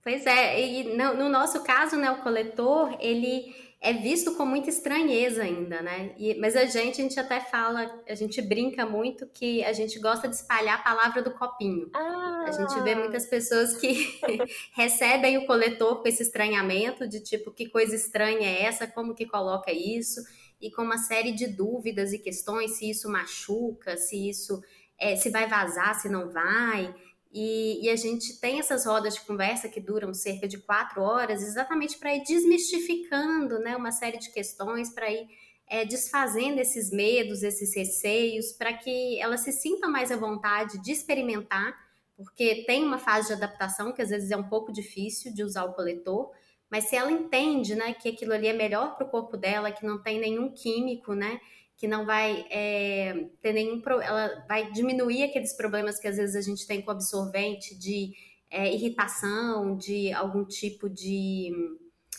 Pois 0.02 0.24
é, 0.26 0.60
e 0.60 0.96
no, 0.96 1.14
no, 1.14 1.28
nosso 1.28 1.62
caso, 1.62 1.96
né, 1.96 2.10
o 2.10 2.22
coletor, 2.22 2.96
ele 3.00 3.54
é 3.80 3.92
visto 3.92 4.34
com 4.34 4.44
muita 4.44 4.70
estranheza 4.70 5.42
ainda, 5.42 5.82
né? 5.82 6.14
E, 6.16 6.34
mas 6.36 6.56
a 6.56 6.64
gente, 6.64 7.00
a 7.00 7.04
gente 7.04 7.20
até 7.20 7.40
fala, 7.40 8.02
a 8.08 8.14
gente 8.14 8.40
brinca 8.40 8.86
muito 8.86 9.26
que 9.26 9.62
a 9.64 9.72
gente 9.72 9.98
gosta 9.98 10.26
de 10.26 10.34
espalhar 10.34 10.78
a 10.78 10.82
palavra 10.82 11.22
do 11.22 11.32
copinho. 11.32 11.90
Ah. 11.94 12.44
A 12.46 12.52
gente 12.52 12.80
vê 12.82 12.94
muitas 12.94 13.26
pessoas 13.26 13.76
que 13.76 14.18
recebem 14.74 15.38
o 15.38 15.46
coletor 15.46 16.00
com 16.00 16.08
esse 16.08 16.22
estranhamento 16.22 17.06
de 17.06 17.20
tipo, 17.20 17.52
que 17.52 17.68
coisa 17.68 17.94
estranha 17.94 18.48
é 18.48 18.64
essa? 18.64 18.86
Como 18.86 19.14
que 19.14 19.26
coloca 19.26 19.70
isso? 19.70 20.20
E 20.60 20.70
com 20.70 20.82
uma 20.82 20.98
série 20.98 21.32
de 21.32 21.46
dúvidas 21.46 22.12
e 22.12 22.18
questões, 22.18 22.72
se 22.72 22.90
isso 22.90 23.08
machuca, 23.08 23.96
se 23.96 24.28
isso 24.28 24.62
é, 24.98 25.14
se 25.16 25.30
vai 25.30 25.48
vazar, 25.48 26.00
se 26.00 26.08
não 26.08 26.30
vai. 26.30 26.94
E, 27.32 27.84
e, 27.84 27.90
a 27.90 27.96
gente 27.96 28.40
tem 28.40 28.58
essas 28.58 28.86
rodas 28.86 29.14
de 29.14 29.20
conversa 29.20 29.68
que 29.68 29.80
duram 29.80 30.14
cerca 30.14 30.48
de 30.48 30.58
quatro 30.58 31.02
horas, 31.02 31.42
exatamente 31.42 31.98
para 31.98 32.14
ir 32.14 32.22
desmistificando 32.24 33.58
né, 33.58 33.76
uma 33.76 33.92
série 33.92 34.18
de 34.18 34.30
questões, 34.30 34.90
para 34.90 35.10
ir 35.10 35.28
é, 35.68 35.84
desfazendo 35.84 36.58
esses 36.58 36.90
medos, 36.90 37.42
esses 37.42 37.74
receios, 37.74 38.52
para 38.52 38.72
que 38.72 39.20
ela 39.20 39.36
se 39.36 39.52
sinta 39.52 39.86
mais 39.86 40.10
à 40.10 40.16
vontade 40.16 40.82
de 40.82 40.90
experimentar, 40.90 41.76
porque 42.16 42.64
tem 42.66 42.82
uma 42.82 42.98
fase 42.98 43.28
de 43.28 43.34
adaptação 43.34 43.92
que 43.92 44.00
às 44.00 44.08
vezes 44.08 44.30
é 44.30 44.36
um 44.36 44.48
pouco 44.48 44.72
difícil 44.72 45.32
de 45.32 45.44
usar 45.44 45.64
o 45.64 45.74
coletor, 45.74 46.32
mas 46.70 46.84
se 46.84 46.96
ela 46.96 47.10
entende 47.10 47.74
né, 47.74 47.94
que 47.94 48.08
aquilo 48.08 48.32
ali 48.32 48.46
é 48.46 48.52
melhor 48.52 48.96
para 48.96 49.06
o 49.06 49.10
corpo 49.10 49.36
dela, 49.36 49.72
que 49.72 49.86
não 49.86 50.02
tem 50.02 50.18
nenhum 50.18 50.52
químico, 50.52 51.14
né? 51.14 51.40
que 51.78 51.86
não 51.86 52.04
vai 52.04 52.44
é, 52.50 53.28
ter 53.40 53.52
nenhum 53.52 53.80
ela 54.02 54.44
vai 54.48 54.70
diminuir 54.72 55.22
aqueles 55.22 55.52
problemas 55.52 55.98
que 56.00 56.08
às 56.08 56.16
vezes 56.16 56.34
a 56.34 56.40
gente 56.40 56.66
tem 56.66 56.82
com 56.82 56.90
absorvente 56.90 57.78
de 57.78 58.12
é, 58.50 58.74
irritação, 58.74 59.76
de 59.76 60.12
algum 60.12 60.44
tipo 60.44 60.90
de, 60.90 61.52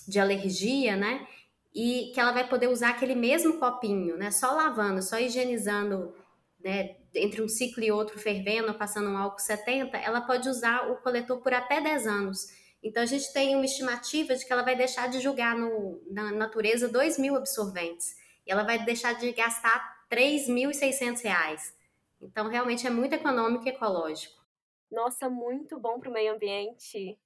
de 0.08 0.18
alergia, 0.18 0.96
né? 0.96 1.28
E 1.76 2.12
que 2.14 2.20
ela 2.22 2.32
vai 2.32 2.48
poder 2.48 2.68
usar 2.68 2.92
aquele 2.92 3.16
mesmo 3.16 3.60
copinho, 3.60 4.16
né? 4.16 4.32
Só 4.32 4.54
lavando, 4.54 5.02
só 5.02 5.20
higienizando, 5.20 6.14
né? 6.64 6.96
Entre 7.14 7.42
um 7.42 7.50
ciclo 7.50 7.84
e 7.84 7.92
outro, 7.92 8.18
fervendo, 8.18 8.74
passando 8.76 9.10
um 9.10 9.18
álcool 9.18 9.40
70, 9.40 9.98
ela 9.98 10.22
pode 10.22 10.48
usar 10.48 10.90
o 10.90 10.98
coletor 11.02 11.42
por 11.42 11.54
até 11.54 11.82
10 11.82 12.08
anos. 12.08 12.48
Então 12.82 13.04
a 13.04 13.06
gente 13.06 13.32
tem 13.34 13.56
uma 13.56 13.66
estimativa 13.66 14.36
de 14.36 14.46
que 14.46 14.54
ela 14.54 14.64
vai 14.64 14.76
deixar 14.76 15.10
de 15.10 15.20
julgar 15.20 15.56
no, 15.56 16.02
na 16.12 16.32
natureza 16.32 16.88
2 16.88 17.18
mil 17.18 17.36
absorventes 17.36 18.16
e 18.46 18.52
ela 18.52 18.64
vai 18.64 18.84
deixar 18.84 19.14
de 19.14 19.32
gastar 19.32 20.06
R$ 20.10 20.18
3.600. 20.18 21.74
Então, 22.22 22.50
realmente 22.50 22.86
é 22.86 22.90
muito 22.90 23.14
econômico 23.14 23.66
e 23.66 23.70
ecológico. 23.70 24.44
Nossa, 24.92 25.30
muito 25.30 25.80
bom 25.80 26.00
para 26.00 26.10
o 26.10 26.14
meio 26.14 26.34
ambiente. 26.34 27.18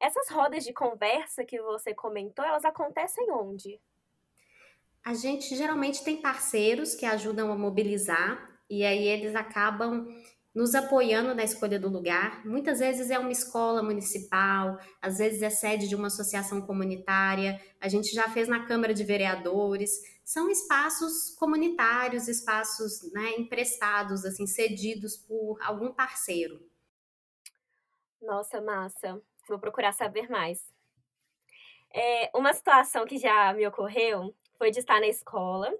Essas 0.00 0.28
rodas 0.28 0.64
de 0.64 0.72
conversa 0.72 1.44
que 1.44 1.60
você 1.60 1.94
comentou, 1.94 2.44
elas 2.44 2.64
acontecem 2.64 3.30
onde? 3.30 3.80
A 5.04 5.14
gente 5.14 5.56
geralmente 5.56 6.04
tem 6.04 6.20
parceiros 6.20 6.94
que 6.94 7.06
ajudam 7.06 7.50
a 7.50 7.56
mobilizar 7.56 8.60
e 8.68 8.84
aí 8.84 9.06
eles 9.06 9.34
acabam 9.34 10.06
nos 10.58 10.74
apoiando 10.74 11.36
na 11.36 11.44
escolha 11.44 11.78
do 11.78 11.88
lugar. 11.88 12.44
Muitas 12.44 12.80
vezes 12.80 13.10
é 13.12 13.18
uma 13.18 13.30
escola 13.30 13.80
municipal, 13.80 14.76
às 15.00 15.18
vezes 15.18 15.40
é 15.40 15.50
sede 15.50 15.86
de 15.86 15.94
uma 15.94 16.08
associação 16.08 16.60
comunitária, 16.60 17.62
a 17.80 17.88
gente 17.88 18.08
já 18.12 18.28
fez 18.28 18.48
na 18.48 18.66
Câmara 18.66 18.92
de 18.92 19.04
Vereadores. 19.04 19.92
São 20.24 20.50
espaços 20.50 21.32
comunitários, 21.38 22.26
espaços 22.26 23.08
né, 23.12 23.36
emprestados, 23.38 24.24
assim, 24.24 24.48
cedidos 24.48 25.16
por 25.16 25.58
algum 25.62 25.92
parceiro. 25.92 26.60
Nossa, 28.20 28.60
massa. 28.60 29.22
Vou 29.48 29.60
procurar 29.60 29.92
saber 29.92 30.28
mais. 30.28 30.58
É, 31.94 32.32
uma 32.34 32.52
situação 32.52 33.06
que 33.06 33.16
já 33.16 33.54
me 33.54 33.64
ocorreu 33.64 34.34
foi 34.58 34.70
de 34.70 34.80
estar 34.80 35.00
na 35.00 35.06
escola 35.06 35.72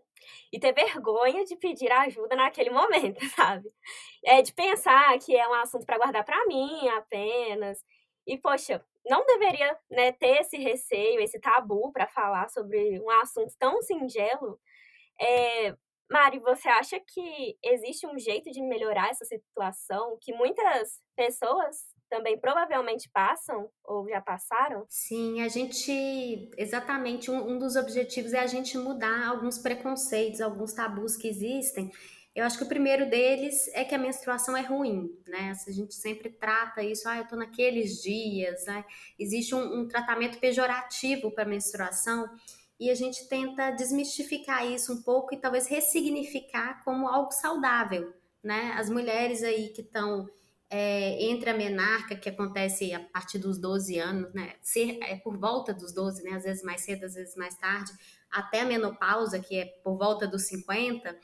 e 0.53 0.59
ter 0.59 0.73
vergonha 0.73 1.45
de 1.45 1.57
pedir 1.57 1.91
ajuda 1.91 2.37
naquele 2.37 2.71
momento, 2.71 3.25
sabe? 3.31 3.71
É 4.25 4.41
de 4.43 4.53
pensar 4.53 5.19
que 5.19 5.37
é 5.37 5.47
um 5.49 5.55
assunto 5.55 5.85
para 5.85 5.99
guardar 5.99 6.25
para 6.25 6.47
mim 6.47 6.89
apenas. 6.89 7.85
E 8.27 8.39
poxa, 8.39 8.85
não 9.07 9.25
deveria 9.27 9.77
né, 9.91 10.13
ter 10.13 10.41
esse 10.41 10.57
receio, 10.59 11.21
esse 11.21 11.41
tabu 11.41 11.93
para 11.93 12.07
falar 12.07 12.49
sobre 12.51 13.01
um 13.01 13.11
assunto 13.11 13.55
tão 13.59 13.81
singelo. 13.83 14.61
É, 15.21 15.75
Mari, 16.11 16.39
você 16.39 16.69
acha 16.69 16.99
que 17.01 17.59
existe 17.63 18.07
um 18.07 18.19
jeito 18.19 18.51
de 18.51 18.63
melhorar 18.63 19.11
essa 19.11 19.25
situação 19.25 20.19
que 20.21 20.33
muitas 20.33 21.03
pessoas 21.17 21.77
também 22.09 22.39
provavelmente 22.39 23.09
passam 23.11 23.69
ou 23.85 24.09
já 24.09 24.21
passaram? 24.21 24.85
Sim, 24.89 25.41
a 25.43 25.49
gente. 25.49 26.51
Exatamente, 26.57 27.31
um, 27.31 27.53
um 27.53 27.59
dos 27.59 27.77
objetivos 27.77 28.33
é 28.33 28.41
a 28.41 28.47
gente 28.47 28.77
mudar 28.77 29.29
alguns 29.29 29.59
preconceitos, 29.59 30.41
alguns 30.41 30.73
tabus 30.73 31.17
que 31.17 31.29
existem. 31.29 31.93
Eu 32.35 32.45
acho 32.45 32.57
que 32.57 32.65
o 32.65 32.69
primeiro 32.69 33.11
deles 33.11 33.69
é 33.75 33.85
que 33.85 33.95
a 33.95 33.99
menstruação 33.99 34.57
é 34.57 34.61
ruim, 34.61 35.11
né? 35.27 35.53
A 35.67 35.71
gente 35.73 35.95
sempre 35.95 36.31
trata 36.31 36.83
isso, 36.83 37.09
ah, 37.09 37.19
eu 37.19 37.27
tô 37.27 37.35
naqueles 37.35 38.01
dias, 38.01 38.65
né? 38.67 38.85
Existe 39.19 39.55
um, 39.55 39.81
um 39.81 39.89
tratamento 39.89 40.39
pejorativo 40.39 41.33
para 41.33 41.45
menstruação 41.45 42.31
e 42.79 42.91
a 42.91 42.95
gente 42.95 43.27
tenta 43.29 43.73
desmistificar 43.73 44.65
isso 44.65 44.93
um 44.93 45.03
pouco 45.03 45.35
e 45.35 45.37
talvez 45.37 45.67
ressignificar 45.67 46.85
como 46.85 47.09
algo 47.09 47.33
saudável, 47.33 48.15
né? 48.41 48.73
As 48.77 48.89
mulheres 48.89 49.43
aí 49.43 49.71
que 49.71 49.81
estão 49.81 50.29
é, 50.71 51.25
entre 51.25 51.51
a 51.51 51.55
menarca, 51.55 52.15
que 52.15 52.29
acontece 52.29 52.93
a 52.93 53.01
partir 53.01 53.39
dos 53.39 53.59
12 53.59 53.99
anos, 53.99 54.33
né? 54.35 54.55
Ser, 54.61 54.99
é 55.03 55.17
por 55.17 55.39
volta 55.39 55.73
dos 55.73 55.93
12, 55.93 56.23
né? 56.23 56.33
Às 56.33 56.45
vezes 56.45 56.63
mais 56.63 56.83
cedo, 56.83 57.05
às 57.05 57.15
vezes 57.15 57.35
mais 57.37 57.57
tarde, 57.57 57.93
até 58.31 58.61
a 58.61 58.65
menopausa, 58.67 59.39
que 59.39 59.59
é 59.59 59.65
por 59.83 59.97
volta 59.97 60.27
dos 60.27 60.43
50, 60.43 61.17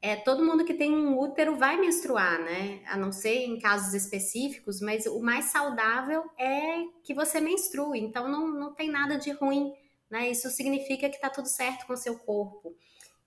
é, 0.00 0.16
todo 0.16 0.44
mundo 0.44 0.66
que 0.66 0.74
tem 0.74 0.92
um 0.92 1.18
útero 1.18 1.56
vai 1.56 1.80
menstruar, 1.80 2.38
né? 2.38 2.82
A 2.86 2.96
não 2.96 3.10
ser 3.10 3.46
em 3.46 3.58
casos 3.58 3.94
específicos, 3.94 4.80
mas 4.80 5.06
o 5.06 5.18
mais 5.20 5.46
saudável 5.46 6.30
é 6.38 6.84
que 7.02 7.14
você 7.14 7.40
menstrue, 7.40 7.98
então 7.98 8.28
não, 8.28 8.46
não 8.46 8.74
tem 8.74 8.90
nada 8.90 9.16
de 9.16 9.32
ruim, 9.32 9.72
né? 10.10 10.30
Isso 10.30 10.50
significa 10.50 11.08
que 11.08 11.18
tá 11.18 11.30
tudo 11.30 11.48
certo 11.48 11.86
com 11.86 11.94
o 11.94 11.96
seu 11.96 12.18
corpo. 12.18 12.76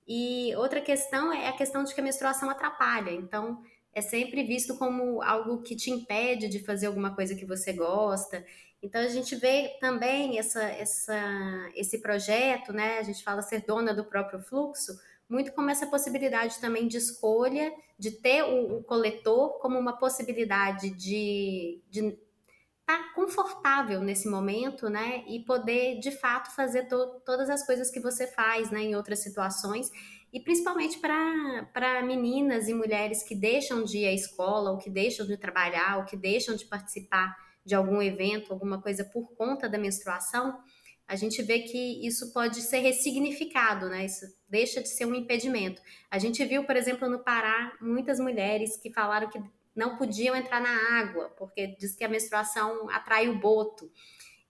E 0.08 0.56
outra 0.56 0.80
questão 0.80 1.34
é 1.34 1.50
a 1.50 1.54
questão 1.54 1.84
de 1.84 1.94
que 1.94 2.00
a 2.00 2.04
menstruação 2.04 2.50
atrapalha, 2.50 3.12
então 3.12 3.62
é 3.98 4.02
sempre 4.02 4.44
visto 4.44 4.78
como 4.78 5.24
algo 5.24 5.64
que 5.64 5.76
te 5.76 5.90
impede 5.90 6.48
de 6.48 6.60
fazer 6.60 6.86
alguma 6.86 7.16
coisa 7.16 7.34
que 7.34 7.48
você 7.48 7.74
gosta. 7.74 8.46
Então 8.80 9.02
a 9.02 9.08
gente 9.08 9.36
vê 9.36 9.76
também 9.80 10.38
essa, 10.38 10.62
essa, 10.62 11.20
esse 11.76 11.98
projeto, 12.00 12.72
né? 12.72 13.00
A 13.00 13.04
gente 13.04 13.24
fala 13.24 13.42
ser 13.42 13.66
dona 13.66 13.96
do 13.96 14.06
próprio 14.06 14.40
fluxo, 14.40 14.96
muito 15.28 15.52
como 15.52 15.72
essa 15.72 15.88
possibilidade 15.88 16.60
também 16.60 16.88
de 16.88 16.98
escolha, 16.98 17.74
de 17.98 18.12
ter 18.12 18.44
o, 18.44 18.78
o 18.78 18.84
coletor 18.84 19.58
como 19.58 19.80
uma 19.80 19.98
possibilidade 19.98 20.92
de, 20.92 21.82
estar 21.90 22.20
tá 22.86 23.14
confortável 23.16 24.00
nesse 24.02 24.30
momento, 24.30 24.92
né? 24.92 25.24
E 25.28 25.40
poder 25.40 26.00
de 26.00 26.12
fato 26.12 26.56
fazer 26.56 26.84
to, 26.84 27.20
todas 27.26 27.50
as 27.50 27.66
coisas 27.66 27.90
que 27.90 28.00
você 28.00 28.28
faz, 28.28 28.70
né? 28.70 28.84
Em 28.84 28.96
outras 28.96 29.18
situações 29.18 29.90
e 30.32 30.40
principalmente 30.40 31.00
para 31.00 32.02
meninas 32.04 32.68
e 32.68 32.74
mulheres 32.74 33.24
que 33.24 33.36
deixam 33.36 33.84
de 33.84 34.00
ir 34.00 34.08
à 34.08 34.14
escola, 34.14 34.72
ou 34.72 34.78
que 34.78 34.90
deixam 34.90 35.26
de 35.26 35.38
trabalhar, 35.38 35.98
ou 36.00 36.06
que 36.06 36.18
deixam 36.18 36.56
de 36.56 36.66
participar 36.66 37.36
de 37.66 37.76
algum 37.76 38.02
evento, 38.02 38.54
alguma 38.54 38.82
coisa 38.82 39.04
por 39.06 39.34
conta 39.36 39.68
da 39.68 39.78
menstruação, 39.78 40.58
a 41.08 41.16
gente 41.16 41.42
vê 41.42 41.60
que 41.60 42.06
isso 42.06 42.34
pode 42.34 42.62
ser 42.62 42.80
ressignificado, 42.80 43.88
né? 43.88 44.06
Isso 44.06 44.26
deixa 44.50 44.82
de 44.82 44.90
ser 44.90 45.06
um 45.06 45.16
impedimento. 45.16 45.82
A 46.12 46.20
gente 46.20 46.44
viu, 46.44 46.66
por 46.66 46.76
exemplo, 46.76 47.10
no 47.10 47.24
Pará, 47.24 47.72
muitas 47.80 48.20
mulheres 48.20 48.76
que 48.76 48.92
falaram 48.92 49.30
que 49.30 49.42
não 49.74 49.96
podiam 49.96 50.36
entrar 50.36 50.60
na 50.60 51.00
água, 51.00 51.30
porque 51.38 51.68
diz 51.80 51.96
que 51.96 52.04
a 52.04 52.10
menstruação 52.10 52.90
atrai 52.90 53.30
o 53.30 53.40
boto. 53.40 53.90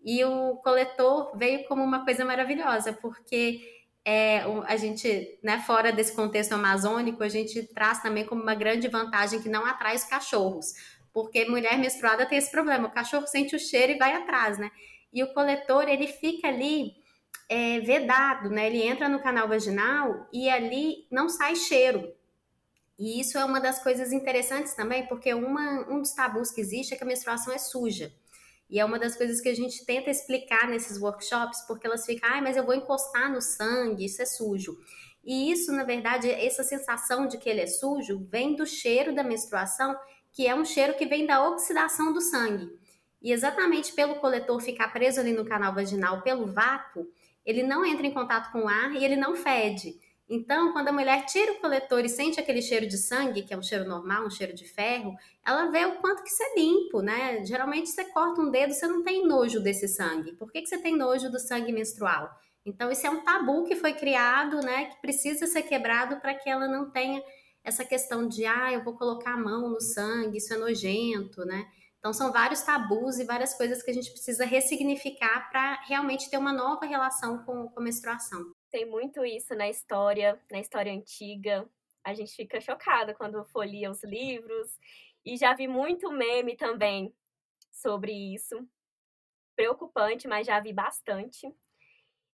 E 0.04 0.24
o 0.24 0.56
coletor 0.58 1.38
veio 1.38 1.68
como 1.68 1.84
uma 1.84 2.04
coisa 2.04 2.26
maravilhosa, 2.26 2.94
porque 2.94 3.62
é, 4.10 4.42
a 4.66 4.78
gente, 4.78 5.38
né, 5.44 5.60
fora 5.68 5.92
desse 5.92 6.16
contexto 6.16 6.54
amazônico, 6.54 7.22
a 7.22 7.28
gente 7.28 7.62
traz 7.74 8.02
também 8.02 8.26
como 8.26 8.42
uma 8.42 8.56
grande 8.56 8.88
vantagem 8.88 9.42
que 9.42 9.50
não 9.50 9.66
atrai 9.66 9.98
os 9.98 10.06
cachorros, 10.06 10.74
porque 11.12 11.44
mulher 11.44 11.78
menstruada 11.78 12.26
tem 12.26 12.38
esse 12.38 12.50
problema, 12.50 12.88
o 12.88 12.92
cachorro 12.92 13.28
sente 13.28 13.54
o 13.54 13.60
cheiro 13.60 13.92
e 13.92 13.98
vai 13.98 14.14
atrás, 14.14 14.58
né? 14.58 14.72
E 15.12 15.22
o 15.24 15.34
coletor, 15.34 15.90
ele 15.90 16.08
fica 16.08 16.48
ali 16.48 16.94
é, 17.50 17.82
vedado, 17.82 18.50
né? 18.50 18.68
Ele 18.68 18.82
entra 18.82 19.10
no 19.10 19.22
canal 19.22 19.46
vaginal 19.46 20.26
e 20.32 20.50
ali 20.50 21.06
não 21.12 21.28
sai 21.28 21.58
cheiro. 21.58 22.10
E 22.98 23.20
isso 23.20 23.38
é 23.38 23.44
uma 23.44 23.60
das 23.60 23.84
coisas 23.84 24.14
interessantes 24.14 24.74
também, 24.74 25.06
porque 25.08 25.34
uma, 25.34 25.86
um 25.92 26.00
dos 26.00 26.14
tabus 26.14 26.50
que 26.50 26.62
existe 26.62 26.94
é 26.94 26.98
que 26.98 27.04
a 27.04 27.08
menstruação 27.08 27.54
é 27.54 27.58
suja. 27.58 28.10
E 28.70 28.80
é 28.80 28.86
uma 28.86 29.00
das 29.00 29.16
coisas 29.16 29.40
que 29.40 29.50
a 29.50 29.56
gente 29.56 29.86
tenta 29.86 30.10
explicar 30.10 30.68
nesses 30.68 31.02
workshops, 31.02 31.66
porque 31.68 31.88
elas 31.88 32.06
ficam, 32.06 32.30
ah, 32.32 32.42
mas 32.42 32.58
eu 32.58 32.66
vou 32.66 32.76
encostar 32.76 33.32
no 33.32 33.42
sangue, 33.42 34.06
isso 34.06 34.22
é 34.22 34.26
sujo. 34.26 34.78
E 35.24 35.52
isso, 35.52 35.72
na 35.72 35.84
verdade, 35.84 36.30
essa 36.30 36.64
sensação 36.64 37.28
de 37.28 37.38
que 37.38 37.50
ele 37.50 37.62
é 37.62 37.68
sujo 37.68 38.26
vem 38.30 38.56
do 38.56 38.66
cheiro 38.66 39.14
da 39.14 39.24
menstruação, 39.24 39.96
que 40.32 40.48
é 40.48 40.56
um 40.56 40.66
cheiro 40.66 40.96
que 40.96 41.06
vem 41.06 41.26
da 41.26 41.46
oxidação 41.48 42.14
do 42.14 42.22
sangue. 42.22 42.70
E 43.22 43.32
exatamente 43.32 43.94
pelo 43.94 44.16
coletor 44.16 44.62
ficar 44.62 44.90
preso 44.90 45.20
ali 45.20 45.34
no 45.34 45.46
canal 45.46 45.74
vaginal, 45.74 46.22
pelo 46.22 46.48
vácuo, 46.48 47.08
ele 47.46 47.64
não 47.64 47.86
entra 47.86 48.06
em 48.06 48.14
contato 48.14 48.52
com 48.52 48.64
o 48.64 48.68
ar 48.68 48.94
e 48.94 49.04
ele 49.04 49.16
não 49.16 49.36
fede. 49.36 49.96
Então, 50.30 50.74
quando 50.74 50.90
a 50.90 50.92
mulher 50.92 51.26
tira 51.26 51.54
o 51.54 51.60
coletor 51.62 52.04
e 52.04 52.10
sente 52.10 52.38
aquele 52.38 52.62
cheiro 52.62 52.86
de 52.86 52.98
sangue, 52.98 53.44
que 53.44 53.54
é 53.54 53.58
um 53.58 53.64
cheiro 53.64 53.88
normal, 53.88 54.26
um 54.26 54.30
cheiro 54.30 54.54
de 54.54 54.66
ferro, 54.66 55.16
ela 55.46 55.72
vê 55.72 55.86
o 55.86 56.02
quanto 56.02 56.22
que 56.22 56.30
isso 56.30 56.44
é 56.44 56.56
limpo, 56.56 57.02
né? 57.02 57.46
Geralmente 57.46 57.90
você 57.90 58.04
corta 58.04 58.42
um 58.42 58.52
dedo, 58.52 58.74
você 58.74 58.88
não 58.88 59.04
tem 59.04 59.26
nojo 59.26 59.62
desse 59.62 59.88
sangue. 59.88 60.34
Por 60.34 60.52
que, 60.52 60.62
que 60.62 60.68
você 60.68 60.78
tem 60.78 60.98
nojo 60.98 61.32
do 61.32 61.40
sangue 61.40 61.72
menstrual? 61.72 62.30
Então, 62.66 62.92
isso 62.92 63.08
é 63.08 63.10
um 63.10 63.24
tabu 63.24 63.64
que 63.64 63.78
foi 63.78 63.94
criado, 63.94 64.60
né? 64.60 64.88
Que 64.88 65.02
precisa 65.02 65.48
ser 65.48 65.64
quebrado 65.64 66.20
para 66.20 66.36
que 66.36 66.50
ela 66.50 66.68
não 66.68 66.92
tenha 66.92 67.24
essa 67.64 67.86
questão 67.86 68.28
de, 68.28 68.46
ah, 68.46 68.74
eu 68.74 68.84
vou 68.84 68.98
colocar 68.98 69.34
a 69.34 69.38
mão 69.38 69.70
no 69.70 69.80
sangue, 69.80 70.40
isso 70.40 70.54
é 70.54 70.58
nojento, 70.58 71.46
né? 71.46 71.66
Então, 72.00 72.12
são 72.12 72.34
vários 72.34 72.62
tabus 72.62 73.18
e 73.18 73.24
várias 73.24 73.54
coisas 73.54 73.82
que 73.82 73.92
a 73.92 73.94
gente 73.94 74.12
precisa 74.12 74.44
ressignificar 74.46 75.50
para 75.50 75.82
realmente 75.88 76.30
ter 76.30 76.38
uma 76.38 76.52
nova 76.52 76.86
relação 76.86 77.38
com, 77.46 77.70
com 77.70 77.80
a 77.80 77.84
menstruação. 77.84 78.57
Tem 78.78 78.86
muito 78.86 79.26
isso 79.26 79.56
na 79.56 79.68
história, 79.68 80.40
na 80.52 80.60
história 80.60 80.94
antiga. 80.94 81.68
A 82.04 82.14
gente 82.14 82.36
fica 82.36 82.62
chocada 82.62 83.12
quando 83.12 83.44
folia 83.46 83.90
os 83.90 84.04
livros. 84.04 84.78
E 85.26 85.36
já 85.36 85.56
vi 85.56 85.68
muito 85.68 86.12
meme 86.12 86.56
também 86.56 87.12
sobre 87.72 88.12
isso. 88.12 88.56
Preocupante, 89.56 90.28
mas 90.28 90.46
já 90.46 90.60
vi 90.60 90.74
bastante. 90.74 91.52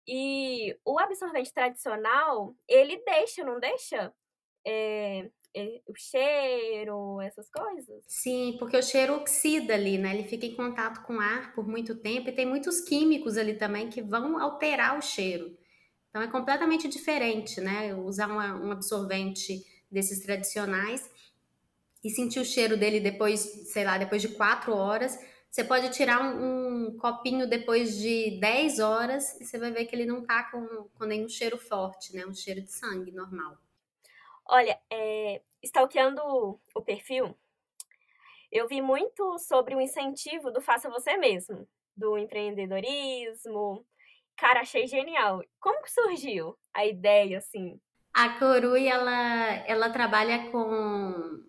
E 0.06 0.78
o 0.84 1.00
absorvente 1.00 1.54
tradicional, 1.54 2.54
ele 2.68 3.02
deixa, 3.06 3.46
não 3.46 3.58
deixa? 3.58 4.14
É, 4.68 5.30
é, 5.56 5.82
o 5.88 5.96
cheiro, 5.96 7.22
essas 7.22 7.50
coisas? 7.50 8.04
Sim, 8.06 8.58
porque 8.60 8.76
o 8.76 8.84
cheiro 8.84 9.16
oxida 9.16 9.76
ali, 9.76 9.98
né? 9.98 10.14
Ele 10.14 10.28
fica 10.28 10.46
em 10.46 10.58
contato 10.58 11.06
com 11.06 11.16
o 11.16 11.22
ar 11.22 11.56
por 11.56 11.66
muito 11.66 11.96
tempo 12.02 12.28
e 12.28 12.36
tem 12.36 12.46
muitos 12.46 12.82
químicos 12.82 13.38
ali 13.38 13.58
também 13.58 13.90
que 13.90 14.02
vão 14.02 14.38
alterar 14.38 15.00
o 15.00 15.02
cheiro. 15.02 15.63
Então 16.14 16.22
é 16.22 16.28
completamente 16.28 16.88
diferente, 16.88 17.60
né? 17.60 17.92
Usar 17.96 18.28
uma, 18.28 18.54
um 18.54 18.72
absorvente 18.72 19.66
desses 19.90 20.20
tradicionais 20.24 21.10
e 22.04 22.10
sentir 22.12 22.40
o 22.40 22.46
cheiro 22.46 22.78
dele 22.78 23.00
depois, 23.00 23.40
sei 23.72 23.84
lá, 23.84 23.98
depois 23.98 24.22
de 24.22 24.28
quatro 24.28 24.76
horas. 24.76 25.18
Você 25.50 25.64
pode 25.64 25.90
tirar 25.90 26.22
um, 26.22 26.90
um 26.90 26.98
copinho 26.98 27.50
depois 27.50 27.98
de 27.98 28.40
10 28.40 28.78
horas 28.78 29.42
e 29.42 29.44
você 29.44 29.58
vai 29.58 29.72
ver 29.72 29.86
que 29.86 29.96
ele 29.96 30.06
não 30.06 30.24
tá 30.24 30.44
com, 30.52 30.88
com 30.94 31.04
nenhum 31.04 31.28
cheiro 31.28 31.58
forte, 31.58 32.16
né? 32.16 32.24
Um 32.28 32.36
cheiro 32.36 32.62
de 32.62 32.72
sangue 32.72 33.12
normal. 33.12 33.58
Olha, 34.46 34.80
é, 34.92 35.42
stalkeando 35.64 36.22
o 36.76 36.82
perfil, 36.84 37.36
eu 38.52 38.68
vi 38.68 38.84
muito 38.84 39.40
sobre 39.40 39.74
o 39.74 39.82
incentivo 39.82 40.52
do 40.52 40.62
faça 40.62 40.92
você 40.92 41.18
mesmo, 41.18 41.68
do 41.98 42.20
empreendedorismo, 42.20 43.84
Cara, 44.38 44.62
achei 44.62 44.88
genial. 44.88 45.42
Como 45.60 45.82
que 45.82 45.92
surgiu 45.92 46.58
a 46.74 46.86
ideia, 46.86 47.38
assim? 47.38 47.80
A 48.14 48.38
Corui, 48.38 48.88
ela, 48.88 49.54
ela 49.68 49.90
trabalha 49.90 50.52
com, 50.52 51.44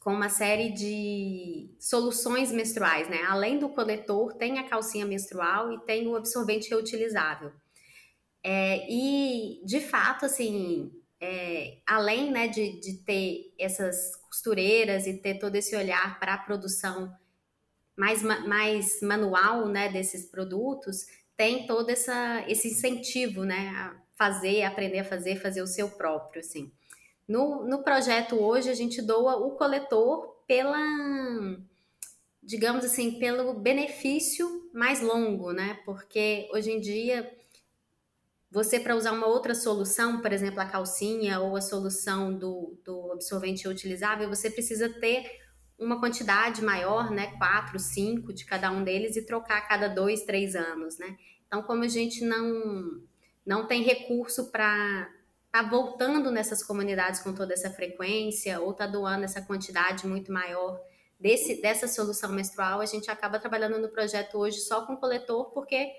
com 0.00 0.12
uma 0.12 0.28
série 0.28 0.70
de 0.70 1.74
soluções 1.78 2.52
menstruais, 2.52 3.08
né? 3.08 3.22
Além 3.28 3.58
do 3.58 3.70
coletor, 3.70 4.34
tem 4.34 4.58
a 4.58 4.68
calcinha 4.68 5.06
menstrual 5.06 5.72
e 5.72 5.80
tem 5.80 6.06
o 6.06 6.16
absorvente 6.16 6.68
reutilizável. 6.68 7.52
É, 8.42 8.86
e, 8.88 9.60
de 9.64 9.80
fato, 9.80 10.24
assim, 10.26 10.92
é, 11.20 11.78
além 11.86 12.30
né, 12.30 12.48
de, 12.48 12.78
de 12.78 12.98
ter 12.98 13.54
essas 13.58 14.14
costureiras 14.16 15.06
e 15.06 15.14
ter 15.14 15.38
todo 15.38 15.56
esse 15.56 15.74
olhar 15.74 16.20
para 16.20 16.34
a 16.34 16.38
produção 16.38 17.12
mais, 17.96 18.22
mais 18.22 19.00
manual 19.00 19.66
né, 19.66 19.88
desses 19.88 20.26
produtos, 20.26 21.06
tem 21.36 21.66
todo 21.66 21.90
essa, 21.90 22.44
esse 22.48 22.68
incentivo 22.68 23.44
né, 23.44 23.68
a 23.68 23.96
fazer, 24.16 24.62
aprender 24.62 25.00
a 25.00 25.04
fazer, 25.04 25.36
fazer 25.36 25.62
o 25.62 25.66
seu 25.66 25.90
próprio, 25.90 26.40
assim. 26.40 26.72
No, 27.28 27.66
no 27.66 27.82
projeto 27.82 28.36
hoje, 28.36 28.70
a 28.70 28.74
gente 28.74 29.02
doa 29.02 29.36
o 29.36 29.56
coletor 29.56 30.42
pela, 30.46 30.78
digamos 32.42 32.84
assim, 32.84 33.18
pelo 33.18 33.54
benefício 33.54 34.70
mais 34.72 35.00
longo, 35.00 35.52
né? 35.52 35.80
Porque 35.84 36.48
hoje 36.52 36.70
em 36.70 36.80
dia, 36.80 37.30
você 38.50 38.78
para 38.78 38.94
usar 38.94 39.12
uma 39.12 39.26
outra 39.26 39.54
solução, 39.54 40.22
por 40.22 40.32
exemplo, 40.32 40.60
a 40.60 40.66
calcinha 40.66 41.40
ou 41.40 41.56
a 41.56 41.60
solução 41.60 42.32
do, 42.32 42.78
do 42.84 43.12
absorvente 43.12 43.66
utilizável, 43.66 44.28
você 44.28 44.48
precisa 44.48 44.88
ter 44.88 45.28
uma 45.78 46.00
quantidade 46.00 46.62
maior, 46.62 47.10
né? 47.10 47.36
Quatro, 47.38 47.78
cinco 47.78 48.32
de 48.32 48.44
cada 48.44 48.70
um 48.70 48.82
deles 48.82 49.16
e 49.16 49.26
trocar 49.26 49.58
a 49.58 49.62
cada 49.62 49.88
dois, 49.88 50.24
três 50.24 50.54
anos, 50.54 50.98
né? 50.98 51.16
Então, 51.46 51.62
como 51.62 51.84
a 51.84 51.88
gente 51.88 52.24
não, 52.24 53.00
não 53.44 53.66
tem 53.66 53.82
recurso 53.82 54.50
para 54.50 55.10
tá 55.52 55.62
voltando 55.62 56.30
nessas 56.30 56.62
comunidades 56.62 57.20
com 57.20 57.32
toda 57.32 57.54
essa 57.54 57.70
frequência 57.70 58.60
ou 58.60 58.74
tá 58.74 58.86
doando 58.86 59.24
essa 59.24 59.40
quantidade 59.40 60.06
muito 60.06 60.30
maior 60.30 60.78
desse, 61.18 61.62
dessa 61.62 61.88
solução 61.88 62.30
menstrual, 62.32 62.80
a 62.80 62.86
gente 62.86 63.10
acaba 63.10 63.38
trabalhando 63.38 63.78
no 63.78 63.88
projeto 63.88 64.36
hoje 64.36 64.60
só 64.60 64.84
com 64.84 64.96
coletor 64.96 65.50
porque 65.52 65.92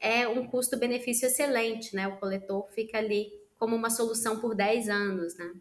é 0.00 0.26
um 0.26 0.46
custo-benefício 0.46 1.26
excelente, 1.26 1.94
né? 1.94 2.08
O 2.08 2.16
coletor 2.18 2.68
fica 2.70 2.98
ali 2.98 3.30
como 3.58 3.76
uma 3.76 3.90
solução 3.90 4.40
por 4.40 4.54
10 4.54 4.88
anos, 4.88 5.36
né? 5.36 5.52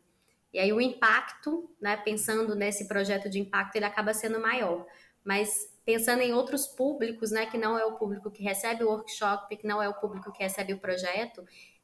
E 0.53 0.59
aí 0.59 0.73
o 0.73 0.81
impacto, 0.81 1.69
né, 1.79 1.97
pensando 1.97 2.55
nesse 2.55 2.87
projeto 2.87 3.29
de 3.29 3.39
impacto, 3.39 3.75
ele 3.75 3.85
acaba 3.85 4.13
sendo 4.13 4.39
maior. 4.39 4.85
Mas 5.23 5.69
pensando 5.85 6.21
em 6.21 6.33
outros 6.33 6.67
públicos, 6.67 7.31
né, 7.31 7.45
que 7.45 7.57
não 7.57 7.77
é 7.77 7.85
o 7.85 7.95
público 7.97 8.29
que 8.29 8.43
recebe 8.43 8.83
o 8.83 8.89
workshop, 8.89 9.55
que 9.55 9.67
não 9.67 9.81
é 9.81 9.87
o 9.87 9.93
público 9.93 10.31
que 10.31 10.43
recebe 10.43 10.73
o 10.73 10.79
projeto, 10.79 11.43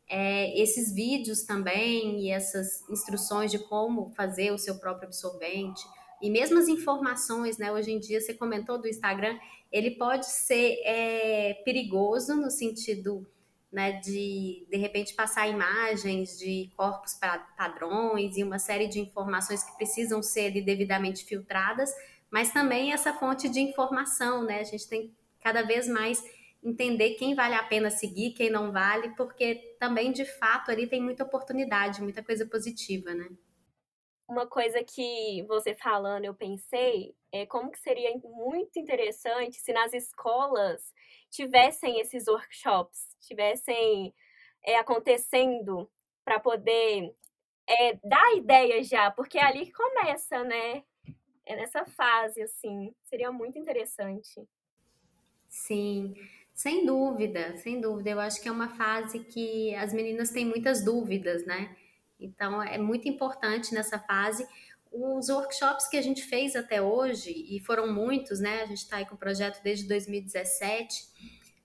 é, 0.09 0.57
esses 0.59 0.93
vídeos 0.93 1.43
também 1.43 2.21
e 2.21 2.29
essas 2.29 2.88
instruções 2.89 3.51
de 3.51 3.59
como 3.59 4.09
fazer 4.15 4.51
o 4.51 4.57
seu 4.57 4.79
próprio 4.79 5.07
absorvente 5.07 5.81
e 6.21 6.29
mesmo 6.29 6.57
as 6.57 6.67
informações, 6.67 7.57
né? 7.57 7.71
Hoje 7.71 7.91
em 7.91 8.00
dia 8.00 8.19
você 8.19 8.33
comentou 8.33 8.79
do 8.79 8.88
Instagram, 8.88 9.38
ele 9.71 9.91
pode 9.91 10.25
ser 10.25 10.79
é, 10.83 11.53
perigoso 11.65 12.36
no 12.36 12.50
sentido 12.50 13.27
né, 13.71 13.93
de 14.00 14.65
de 14.69 14.77
repente 14.77 15.13
passar 15.13 15.47
imagens 15.47 16.38
de 16.38 16.71
corpos 16.75 17.19
padrões 17.57 18.38
e 18.38 18.43
uma 18.43 18.59
série 18.59 18.88
de 18.88 19.00
informações 19.00 19.63
que 19.63 19.75
precisam 19.75 20.24
ser 20.24 20.51
devidamente 20.63 21.25
filtradas, 21.25 21.93
mas 22.31 22.51
também 22.51 22.93
essa 22.93 23.13
fonte 23.13 23.50
de 23.50 23.59
informação, 23.59 24.43
né? 24.43 24.59
A 24.59 24.63
gente 24.63 24.88
tem 24.88 25.15
cada 25.39 25.63
vez 25.63 25.88
mais 25.88 26.24
entender 26.63 27.12
quem 27.12 27.36
vale 27.36 27.55
a 27.55 27.63
pena 27.63 27.89
seguir, 27.89 28.33
quem 28.33 28.50
não 28.50 28.71
vale, 28.71 29.15
porque 29.15 29.75
também, 29.79 30.12
de 30.12 30.25
fato, 30.25 30.71
ali 30.71 30.88
tem 30.88 31.01
muita 31.01 31.24
oportunidade, 31.24 32.01
muita 32.01 32.24
coisa 32.24 32.45
positiva, 32.45 33.13
né? 33.13 33.29
Uma 34.27 34.45
coisa 34.45 34.83
que 34.83 35.45
você 35.47 35.74
falando, 35.74 36.25
eu 36.25 36.33
pensei, 36.33 37.15
é 37.38 37.46
como 37.46 37.72
que 37.72 37.79
seria 37.79 38.13
muito 38.24 38.79
interessante 38.79 39.58
se 39.58 39.74
nas 39.74 39.94
escolas 39.94 40.94
tivessem 41.29 42.00
esses 42.00 42.27
workshops, 42.27 43.15
tivessem 43.22 44.13
é, 44.63 44.77
acontecendo 44.77 45.89
para 46.23 46.39
poder 46.39 47.13
é, 47.67 47.93
dar 48.04 48.36
ideias 48.36 48.88
já, 48.88 49.12
porque 49.12 49.38
é 49.38 49.43
ali 49.43 49.65
que 49.65 49.71
começa, 49.71 50.43
né? 50.43 50.84
É 51.45 51.56
nessa 51.56 51.86
fase, 51.86 52.41
assim, 52.41 52.93
seria 53.04 53.32
muito 53.32 53.58
interessante. 53.58 54.47
Sim. 55.47 56.13
Sem 56.54 56.86
dúvida, 56.86 57.56
sem 57.58 57.80
dúvida. 57.80 58.10
Eu 58.10 58.19
acho 58.19 58.41
que 58.41 58.50
é 58.50 58.52
uma 58.52 58.69
fase 58.69 59.19
que 59.19 59.76
as 59.76 59.93
meninas 59.93 60.32
têm 60.32 60.43
muitas 60.43 60.84
dúvidas, 60.84 61.45
né? 61.45 61.76
Então 62.19 62.62
é 62.62 62.78
muito 62.78 63.08
importante 63.08 63.73
nessa 63.73 64.00
fase. 64.00 64.47
Os 64.91 65.30
workshops 65.30 65.88
que 65.88 65.97
a 65.97 66.02
gente 66.02 66.23
fez 66.23 66.56
até 66.56 66.82
hoje, 66.82 67.32
e 67.32 67.60
foram 67.62 67.91
muitos, 67.91 68.39
né? 68.39 68.62
A 68.62 68.65
gente 68.65 68.80
está 68.80 68.97
aí 68.97 69.06
com 69.06 69.15
o 69.15 69.17
projeto 69.17 69.62
desde 69.63 69.88
2017. 69.88 71.06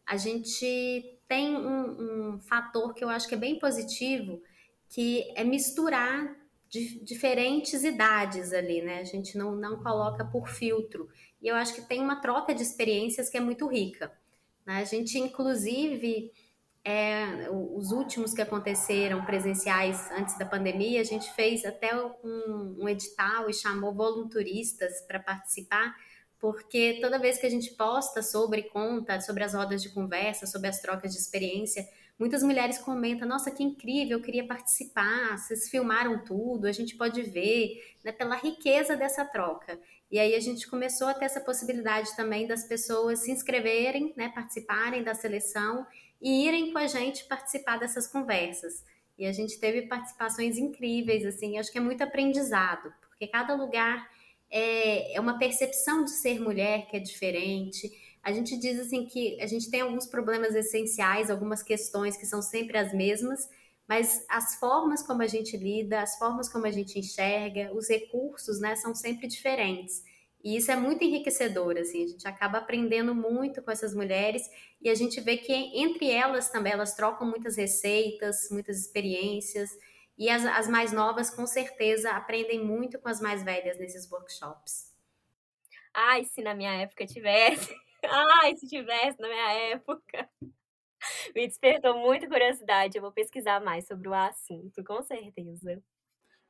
A 0.06 0.16
gente 0.16 1.18
tem 1.28 1.56
um, 1.56 2.34
um 2.34 2.40
fator 2.40 2.94
que 2.94 3.02
eu 3.02 3.08
acho 3.08 3.28
que 3.28 3.34
é 3.34 3.38
bem 3.38 3.58
positivo, 3.58 4.42
que 4.88 5.32
é 5.34 5.44
misturar 5.44 6.36
diferentes 7.02 7.84
idades 7.84 8.52
ali, 8.52 8.80
né? 8.80 9.00
A 9.00 9.04
gente 9.04 9.36
não, 9.36 9.54
não 9.54 9.82
coloca 9.82 10.24
por 10.24 10.48
filtro. 10.48 11.08
E 11.40 11.48
eu 11.48 11.54
acho 11.54 11.74
que 11.74 11.82
tem 11.82 12.00
uma 12.00 12.20
troca 12.20 12.54
de 12.54 12.62
experiências 12.62 13.28
que 13.28 13.36
é 13.36 13.40
muito 13.40 13.66
rica. 13.66 14.12
Né? 14.64 14.76
A 14.78 14.84
gente, 14.84 15.18
inclusive, 15.18 16.32
é, 16.84 17.48
os 17.50 17.92
últimos 17.92 18.34
que 18.34 18.42
aconteceram 18.42 19.24
presenciais 19.24 20.10
antes 20.10 20.36
da 20.36 20.44
pandemia, 20.44 21.00
a 21.00 21.04
gente 21.04 21.32
fez 21.32 21.64
até 21.64 21.94
um, 21.94 22.76
um 22.80 22.88
edital 22.88 23.48
e 23.48 23.54
chamou 23.54 23.94
volunturistas 23.94 25.00
para 25.06 25.20
participar, 25.20 25.94
porque 26.40 26.98
toda 27.00 27.20
vez 27.20 27.38
que 27.38 27.46
a 27.46 27.50
gente 27.50 27.70
posta 27.76 28.20
sobre 28.20 28.64
conta, 28.64 29.20
sobre 29.20 29.44
as 29.44 29.54
rodas 29.54 29.80
de 29.80 29.90
conversa, 29.90 30.44
sobre 30.44 30.68
as 30.68 30.80
trocas 30.80 31.12
de 31.12 31.18
experiência, 31.18 31.86
muitas 32.18 32.42
mulheres 32.42 32.78
comentam: 32.78 33.28
Nossa, 33.28 33.52
que 33.52 33.62
incrível, 33.62 34.18
eu 34.18 34.22
queria 34.24 34.44
participar, 34.44 35.38
vocês 35.38 35.68
filmaram 35.68 36.24
tudo, 36.24 36.66
a 36.66 36.72
gente 36.72 36.96
pode 36.96 37.22
ver, 37.22 37.80
né, 38.04 38.10
pela 38.10 38.34
riqueza 38.34 38.96
dessa 38.96 39.24
troca. 39.24 39.78
E 40.10 40.18
aí 40.18 40.34
a 40.34 40.40
gente 40.40 40.68
começou 40.68 41.06
a 41.06 41.14
ter 41.14 41.26
essa 41.26 41.40
possibilidade 41.40 42.14
também 42.16 42.46
das 42.46 42.64
pessoas 42.64 43.20
se 43.20 43.30
inscreverem, 43.30 44.12
né, 44.16 44.30
participarem 44.30 45.04
da 45.04 45.14
seleção 45.14 45.86
e 46.22 46.46
irem 46.46 46.72
com 46.72 46.78
a 46.78 46.86
gente 46.86 47.24
participar 47.24 47.78
dessas 47.78 48.06
conversas. 48.06 48.84
E 49.18 49.26
a 49.26 49.32
gente 49.32 49.58
teve 49.58 49.82
participações 49.82 50.56
incríveis, 50.56 51.26
assim, 51.26 51.58
acho 51.58 51.70
que 51.70 51.78
é 51.78 51.80
muito 51.80 52.02
aprendizado, 52.02 52.92
porque 53.08 53.26
cada 53.26 53.54
lugar 53.54 54.08
é, 54.50 55.16
é 55.16 55.20
uma 55.20 55.38
percepção 55.38 56.04
de 56.04 56.10
ser 56.10 56.40
mulher 56.40 56.86
que 56.86 56.96
é 56.96 57.00
diferente. 57.00 57.90
A 58.22 58.32
gente 58.32 58.56
diz 58.56 58.78
assim 58.78 59.04
que 59.04 59.40
a 59.40 59.46
gente 59.46 59.68
tem 59.70 59.80
alguns 59.80 60.06
problemas 60.06 60.54
essenciais, 60.54 61.30
algumas 61.30 61.62
questões 61.62 62.16
que 62.16 62.24
são 62.24 62.40
sempre 62.40 62.78
as 62.78 62.94
mesmas, 62.94 63.48
mas 63.88 64.24
as 64.28 64.54
formas 64.54 65.02
como 65.02 65.22
a 65.22 65.26
gente 65.26 65.56
lida, 65.56 66.00
as 66.00 66.16
formas 66.16 66.48
como 66.48 66.66
a 66.66 66.70
gente 66.70 66.98
enxerga, 66.98 67.72
os 67.74 67.88
recursos, 67.88 68.60
né, 68.60 68.76
são 68.76 68.94
sempre 68.94 69.26
diferentes. 69.26 70.04
E 70.42 70.56
isso 70.56 70.72
é 70.72 70.76
muito 70.76 71.04
enriquecedor, 71.04 71.76
assim, 71.78 72.04
a 72.04 72.06
gente 72.08 72.26
acaba 72.26 72.58
aprendendo 72.58 73.14
muito 73.14 73.62
com 73.62 73.70
essas 73.70 73.94
mulheres 73.94 74.42
e 74.80 74.90
a 74.90 74.94
gente 74.94 75.20
vê 75.20 75.36
que 75.36 75.52
entre 75.52 76.10
elas 76.10 76.50
também, 76.50 76.72
elas 76.72 76.94
trocam 76.94 77.28
muitas 77.28 77.56
receitas, 77.56 78.48
muitas 78.50 78.78
experiências, 78.78 79.70
e 80.18 80.28
as, 80.28 80.44
as 80.44 80.68
mais 80.68 80.92
novas, 80.92 81.30
com 81.30 81.46
certeza, 81.46 82.10
aprendem 82.10 82.64
muito 82.64 82.98
com 82.98 83.08
as 83.08 83.20
mais 83.20 83.42
velhas 83.42 83.78
nesses 83.78 84.10
workshops. 84.10 84.92
Ai, 85.94 86.24
se 86.24 86.42
na 86.42 86.54
minha 86.54 86.74
época 86.74 87.06
tivesse! 87.06 87.74
Ai, 88.42 88.56
se 88.56 88.66
tivesse 88.68 89.20
na 89.20 89.28
minha 89.28 89.52
época! 89.70 90.28
Me 91.34 91.46
despertou 91.46 91.98
muita 91.98 92.28
curiosidade. 92.28 92.96
Eu 92.96 93.02
vou 93.02 93.12
pesquisar 93.12 93.60
mais 93.60 93.86
sobre 93.86 94.08
o 94.08 94.14
assunto, 94.14 94.84
com 94.84 95.02
certeza. 95.02 95.82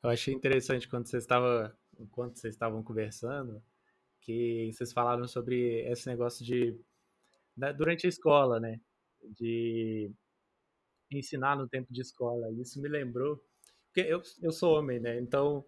Eu 0.03 0.11
achei 0.11 0.35
interessante 0.35 0.89
quando 0.89 1.07
você 1.07 1.17
estava, 1.17 1.77
enquanto 1.99 2.39
vocês 2.39 2.55
estavam 2.55 2.83
conversando, 2.83 3.63
que 4.23 4.71
vocês 4.73 4.93
falaram 4.93 5.27
sobre 5.29 5.83
esse 5.91 6.07
negócio 6.07 6.45
de 6.45 6.79
durante 7.77 8.07
a 8.07 8.09
escola, 8.09 8.59
né, 8.59 8.81
de 9.23 10.11
ensinar 11.11 11.57
no 11.57 11.69
tempo 11.69 11.93
de 11.93 12.01
escola. 12.01 12.51
Isso 12.53 12.81
me 12.81 12.89
lembrou 12.89 13.43
porque 13.87 14.01
eu, 14.01 14.23
eu 14.41 14.51
sou 14.51 14.79
homem, 14.79 14.99
né? 14.99 15.19
Então 15.21 15.65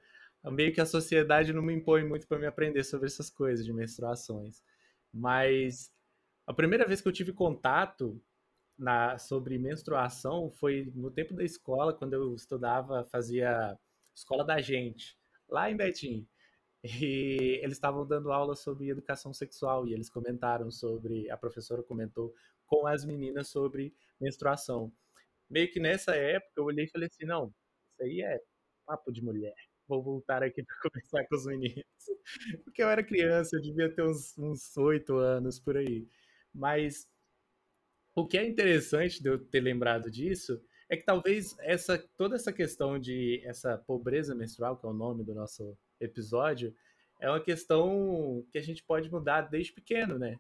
meio 0.51 0.73
que 0.73 0.81
a 0.81 0.87
sociedade 0.87 1.53
não 1.53 1.63
me 1.63 1.75
impõe 1.75 2.07
muito 2.07 2.27
para 2.27 2.39
me 2.39 2.47
aprender 2.47 2.85
sobre 2.85 3.07
essas 3.07 3.31
coisas 3.31 3.65
de 3.65 3.73
menstruações. 3.73 4.63
Mas 5.13 5.93
a 6.47 6.53
primeira 6.53 6.87
vez 6.87 7.01
que 7.01 7.09
eu 7.09 7.13
tive 7.13 7.33
contato 7.33 8.21
na, 8.77 9.19
sobre 9.19 9.59
menstruação 9.59 10.51
foi 10.51 10.93
no 10.95 11.11
tempo 11.11 11.35
da 11.35 11.45
escola, 11.45 11.95
quando 11.95 12.15
eu 12.15 12.35
estudava, 12.35 13.05
fazia 13.05 13.79
escola 14.15 14.45
da 14.45 14.61
gente, 14.61 15.17
lá 15.49 15.71
em 15.71 15.77
Betim. 15.77 16.27
E 16.85 17.61
eles 17.63 17.79
estavam 17.79 18.07
dando 18.07 18.31
aula 18.31 18.55
sobre 18.55 18.91
educação 18.91 19.33
sexual 19.33 19.89
e 19.89 19.95
eles 19.95 20.11
comentaram 20.11 20.71
sobre, 20.71 21.31
a 21.31 21.37
professora 21.37 21.83
comentou 21.83 22.35
com 22.67 22.87
as 22.87 23.07
meninas 23.07 23.49
sobre 23.49 23.95
menstruação. 24.21 24.93
Meio 25.49 25.71
que 25.73 25.81
nessa 25.81 26.15
época 26.15 26.53
eu 26.59 26.65
olhei 26.65 26.85
e 26.85 26.91
falei 26.91 27.09
assim: 27.09 27.25
não, 27.25 27.47
isso 27.47 28.03
aí 28.03 28.21
é 28.21 28.39
papo 28.85 29.11
de 29.11 29.23
mulher. 29.23 29.55
vou 29.89 30.03
voltar 30.03 30.43
aqui 30.43 30.63
para 30.63 30.77
conversar 30.83 31.27
com 31.27 31.37
os 31.37 31.47
meninos. 31.47 31.85
Porque 32.65 32.83
eu 32.83 32.89
era 32.91 33.03
criança, 33.03 33.57
eu 33.57 33.63
devia 33.63 33.95
ter 33.95 34.03
uns 34.03 34.77
oito 34.77 35.17
anos 35.17 35.59
por 35.59 35.79
aí. 35.79 36.07
Mas 36.55 37.09
o 38.15 38.27
que 38.27 38.37
é 38.37 38.47
interessante 38.47 39.23
de 39.23 39.29
eu 39.31 39.39
ter 39.39 39.61
lembrado 39.61 40.11
disso 40.11 40.61
é 40.91 40.97
que 40.99 41.05
talvez 41.05 41.57
essa 41.61 41.99
toda 42.19 42.37
essa 42.37 42.53
questão 42.53 42.99
de 42.99 43.43
essa 43.45 43.79
pobreza 43.79 44.35
menstrual, 44.35 44.77
que 44.77 44.85
é 44.85 44.89
o 44.89 44.93
nome 44.93 45.25
do 45.25 45.35
nosso 45.35 45.79
episódio, 46.05 46.75
é 47.21 47.29
uma 47.29 47.41
questão 47.41 48.45
que 48.51 48.59
a 48.59 48.63
gente 48.63 48.83
pode 48.83 49.11
mudar 49.11 49.43
desde 49.43 49.73
pequeno, 49.73 50.19
né? 50.19 50.39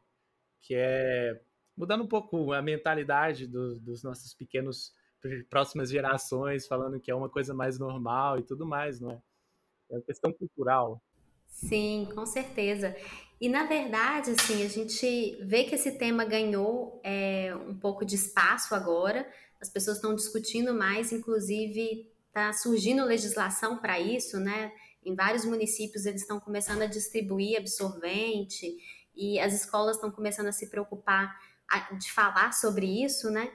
Que 0.60 0.74
é 0.74 1.40
mudando 1.76 2.04
um 2.04 2.08
pouco 2.08 2.52
a 2.52 2.62
mentalidade 2.62 3.46
do, 3.46 3.80
dos 3.80 4.02
nossos 4.02 4.32
pequenos 4.34 4.92
próximas 5.48 5.90
gerações, 5.90 6.66
falando 6.66 7.00
que 7.00 7.10
é 7.10 7.14
uma 7.14 7.28
coisa 7.28 7.54
mais 7.54 7.78
normal 7.78 8.38
e 8.38 8.42
tudo 8.42 8.66
mais, 8.66 9.00
não 9.00 9.10
é? 9.10 9.22
É 9.90 9.94
uma 9.96 10.02
questão 10.02 10.32
cultural. 10.32 11.02
Sim, 11.46 12.08
com 12.14 12.26
certeza. 12.26 12.96
E 13.40 13.48
na 13.48 13.64
verdade, 13.64 14.30
assim, 14.30 14.64
a 14.64 14.68
gente 14.68 15.36
vê 15.44 15.64
que 15.64 15.74
esse 15.74 15.98
tema 15.98 16.24
ganhou 16.24 17.00
é, 17.02 17.54
um 17.68 17.74
pouco 17.78 18.04
de 18.04 18.14
espaço 18.14 18.74
agora. 18.74 19.28
As 19.60 19.68
pessoas 19.68 19.96
estão 19.96 20.14
discutindo 20.14 20.74
mais, 20.74 21.12
inclusive 21.12 22.10
está 22.34 22.52
surgindo 22.52 23.04
legislação 23.04 23.78
para 23.78 24.00
isso, 24.00 24.40
né? 24.40 24.72
Em 25.04 25.14
vários 25.14 25.44
municípios 25.44 26.04
eles 26.04 26.22
estão 26.22 26.40
começando 26.40 26.82
a 26.82 26.86
distribuir 26.86 27.56
absorvente 27.56 28.76
e 29.14 29.38
as 29.38 29.52
escolas 29.52 29.94
estão 29.94 30.10
começando 30.10 30.48
a 30.48 30.52
se 30.52 30.68
preocupar 30.68 31.32
de 31.96 32.10
falar 32.10 32.52
sobre 32.52 33.04
isso, 33.04 33.30
né? 33.30 33.52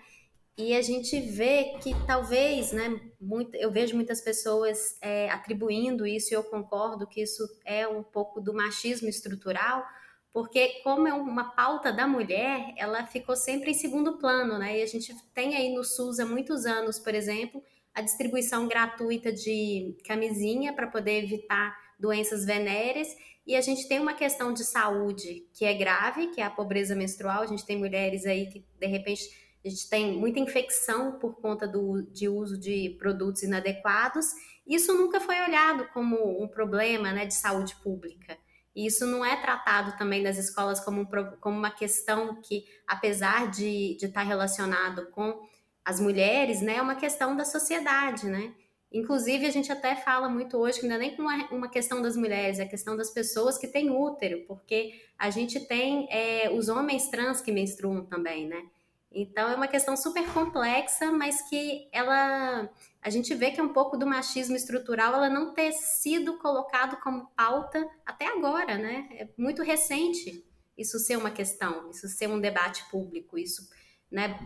E 0.58 0.74
a 0.74 0.82
gente 0.82 1.20
vê 1.20 1.78
que 1.82 1.94
talvez, 2.06 2.72
né, 2.72 3.00
muito, 3.20 3.56
eu 3.56 3.72
vejo 3.72 3.96
muitas 3.96 4.20
pessoas 4.20 4.98
é, 5.02 5.30
atribuindo 5.30 6.06
isso, 6.06 6.34
e 6.34 6.36
eu 6.36 6.44
concordo 6.44 7.08
que 7.08 7.22
isso 7.22 7.48
é 7.64 7.88
um 7.88 8.04
pouco 8.04 8.42
do 8.42 8.54
machismo 8.54 9.08
estrutural, 9.08 9.86
porque 10.34 10.82
como 10.84 11.08
é 11.08 11.14
uma 11.14 11.56
pauta 11.56 11.94
da 11.94 12.06
mulher, 12.06 12.74
ela 12.78 13.06
ficou 13.06 13.38
sempre 13.38 13.72
em 13.72 13.74
segundo 13.74 14.18
plano, 14.18 14.58
né? 14.58 14.80
E 14.80 14.82
a 14.82 14.86
gente 14.86 15.16
tem 15.34 15.56
aí 15.56 15.74
no 15.74 15.84
SUS 15.84 16.20
há 16.20 16.26
muitos 16.26 16.66
anos, 16.66 17.00
por 17.00 17.16
exemplo, 17.16 17.64
a 18.00 18.02
distribuição 18.02 18.68
gratuita 18.68 19.32
de 19.32 19.96
camisinha 20.06 20.74
para 20.74 20.88
poder 20.88 21.24
evitar 21.24 21.78
doenças 22.00 22.46
venéreas, 22.46 23.10
e 23.46 23.56
a 23.56 23.62
gente 23.62 23.88
tem 23.88 24.00
uma 24.00 24.14
questão 24.14 24.54
de 24.54 24.64
saúde 24.64 25.48
que 25.54 25.66
é 25.66 25.74
grave, 25.74 26.28
que 26.28 26.40
é 26.40 26.46
a 26.46 26.50
pobreza 26.50 26.96
menstrual. 26.96 27.42
A 27.42 27.48
gente 27.48 27.66
tem 27.66 27.78
mulheres 27.78 28.26
aí 28.26 28.46
que, 28.46 28.64
de 28.80 28.86
repente, 28.88 29.24
a 29.66 29.68
gente 29.68 29.90
tem 29.90 30.16
muita 30.18 30.40
infecção 30.40 31.14
por 31.14 31.42
conta 31.42 31.68
do, 31.68 32.04
de 32.04 32.30
uso 32.30 32.60
de 32.60 32.96
produtos 33.00 33.42
inadequados. 33.42 34.28
Isso 34.68 34.94
nunca 34.94 35.20
foi 35.20 35.42
olhado 35.42 35.90
como 35.94 36.42
um 36.42 36.48
problema 36.48 37.12
né, 37.12 37.26
de 37.26 37.34
saúde 37.34 37.76
pública. 37.78 38.38
E 38.76 38.86
isso 38.86 39.08
não 39.08 39.26
é 39.26 39.36
tratado 39.42 39.98
também 39.98 40.22
nas 40.22 40.38
escolas 40.38 40.80
como, 40.80 41.02
um, 41.02 41.06
como 41.42 41.58
uma 41.58 41.72
questão 41.72 42.40
que, 42.42 42.66
apesar 42.88 43.50
de, 43.50 43.98
de 43.98 44.06
estar 44.06 44.22
relacionado 44.22 45.10
com 45.10 45.42
as 45.90 46.00
mulheres, 46.00 46.62
né, 46.62 46.76
é 46.76 46.82
uma 46.82 46.96
questão 46.96 47.36
da 47.36 47.44
sociedade, 47.44 48.28
né? 48.28 48.54
Inclusive, 48.92 49.48
a 49.48 49.52
gente 49.52 49.72
até 49.72 49.96
fala 49.96 50.30
muito 50.30 50.56
hoje 50.58 50.80
que 50.80 50.88
não 50.88 50.96
é 50.96 51.00
nem 51.00 51.16
uma, 51.20 51.48
uma 51.52 51.70
questão 51.70 52.00
das 52.00 52.16
mulheres, 52.16 52.60
é 52.60 52.64
a 52.64 52.68
questão 52.68 52.96
das 52.96 53.10
pessoas 53.10 53.58
que 53.58 53.68
têm 53.68 53.90
útero, 53.90 54.46
porque 54.48 54.94
a 55.18 55.32
gente 55.32 55.60
tem 55.60 56.08
é, 56.12 56.52
os 56.52 56.70
homens 56.70 57.08
trans 57.10 57.42
que 57.42 57.52
menstruam 57.52 58.06
também, 58.06 58.48
né? 58.48 58.64
Então 59.12 59.50
é 59.50 59.56
uma 59.56 59.68
questão 59.68 59.98
super 59.98 60.32
complexa, 60.32 61.12
mas 61.12 61.42
que 61.50 61.90
ela 61.92 62.70
a 63.02 63.10
gente 63.10 63.34
vê 63.34 63.50
que 63.50 63.60
é 63.60 63.64
um 63.64 63.74
pouco 63.74 63.98
do 63.98 64.06
machismo 64.06 64.56
estrutural 64.56 65.16
ela 65.16 65.30
não 65.30 65.54
ter 65.54 65.72
sido 65.72 66.38
colocado 66.38 67.00
como 67.02 67.32
pauta 67.36 67.90
até 68.06 68.28
agora, 68.28 68.78
né? 68.78 69.08
É 69.14 69.28
muito 69.36 69.64
recente 69.64 70.46
isso 70.78 71.00
ser 71.00 71.18
uma 71.18 71.32
questão, 71.32 71.90
isso 71.90 72.08
ser 72.08 72.30
um 72.30 72.40
debate 72.40 72.88
público, 72.92 73.38
isso, 73.38 73.68
né, 74.12 74.40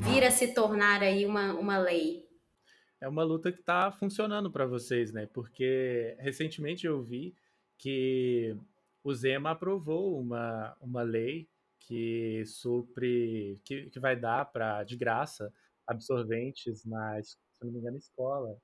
vir 0.00 0.24
a 0.24 0.30
se 0.30 0.54
tornar 0.54 1.02
aí 1.02 1.26
uma, 1.26 1.54
uma 1.54 1.78
lei. 1.78 2.26
É 3.00 3.08
uma 3.08 3.22
luta 3.22 3.52
que 3.52 3.60
está 3.60 3.90
funcionando 3.92 4.50
para 4.50 4.66
vocês, 4.66 5.12
né? 5.12 5.26
Porque 5.26 6.16
recentemente 6.18 6.86
eu 6.86 7.02
vi 7.02 7.34
que 7.76 8.56
o 9.04 9.14
Zema 9.14 9.52
aprovou 9.52 10.18
uma, 10.20 10.76
uma 10.80 11.02
lei 11.02 11.48
que 11.80 12.44
supre, 12.44 13.60
que, 13.64 13.88
que 13.90 14.00
vai 14.00 14.18
dar 14.18 14.44
para 14.46 14.82
de 14.84 14.96
graça 14.96 15.52
absorventes 15.86 16.84
nas, 16.84 17.30
se 17.30 17.64
não 17.64 17.72
me 17.72 17.78
engano, 17.78 17.96
escola. 17.96 18.58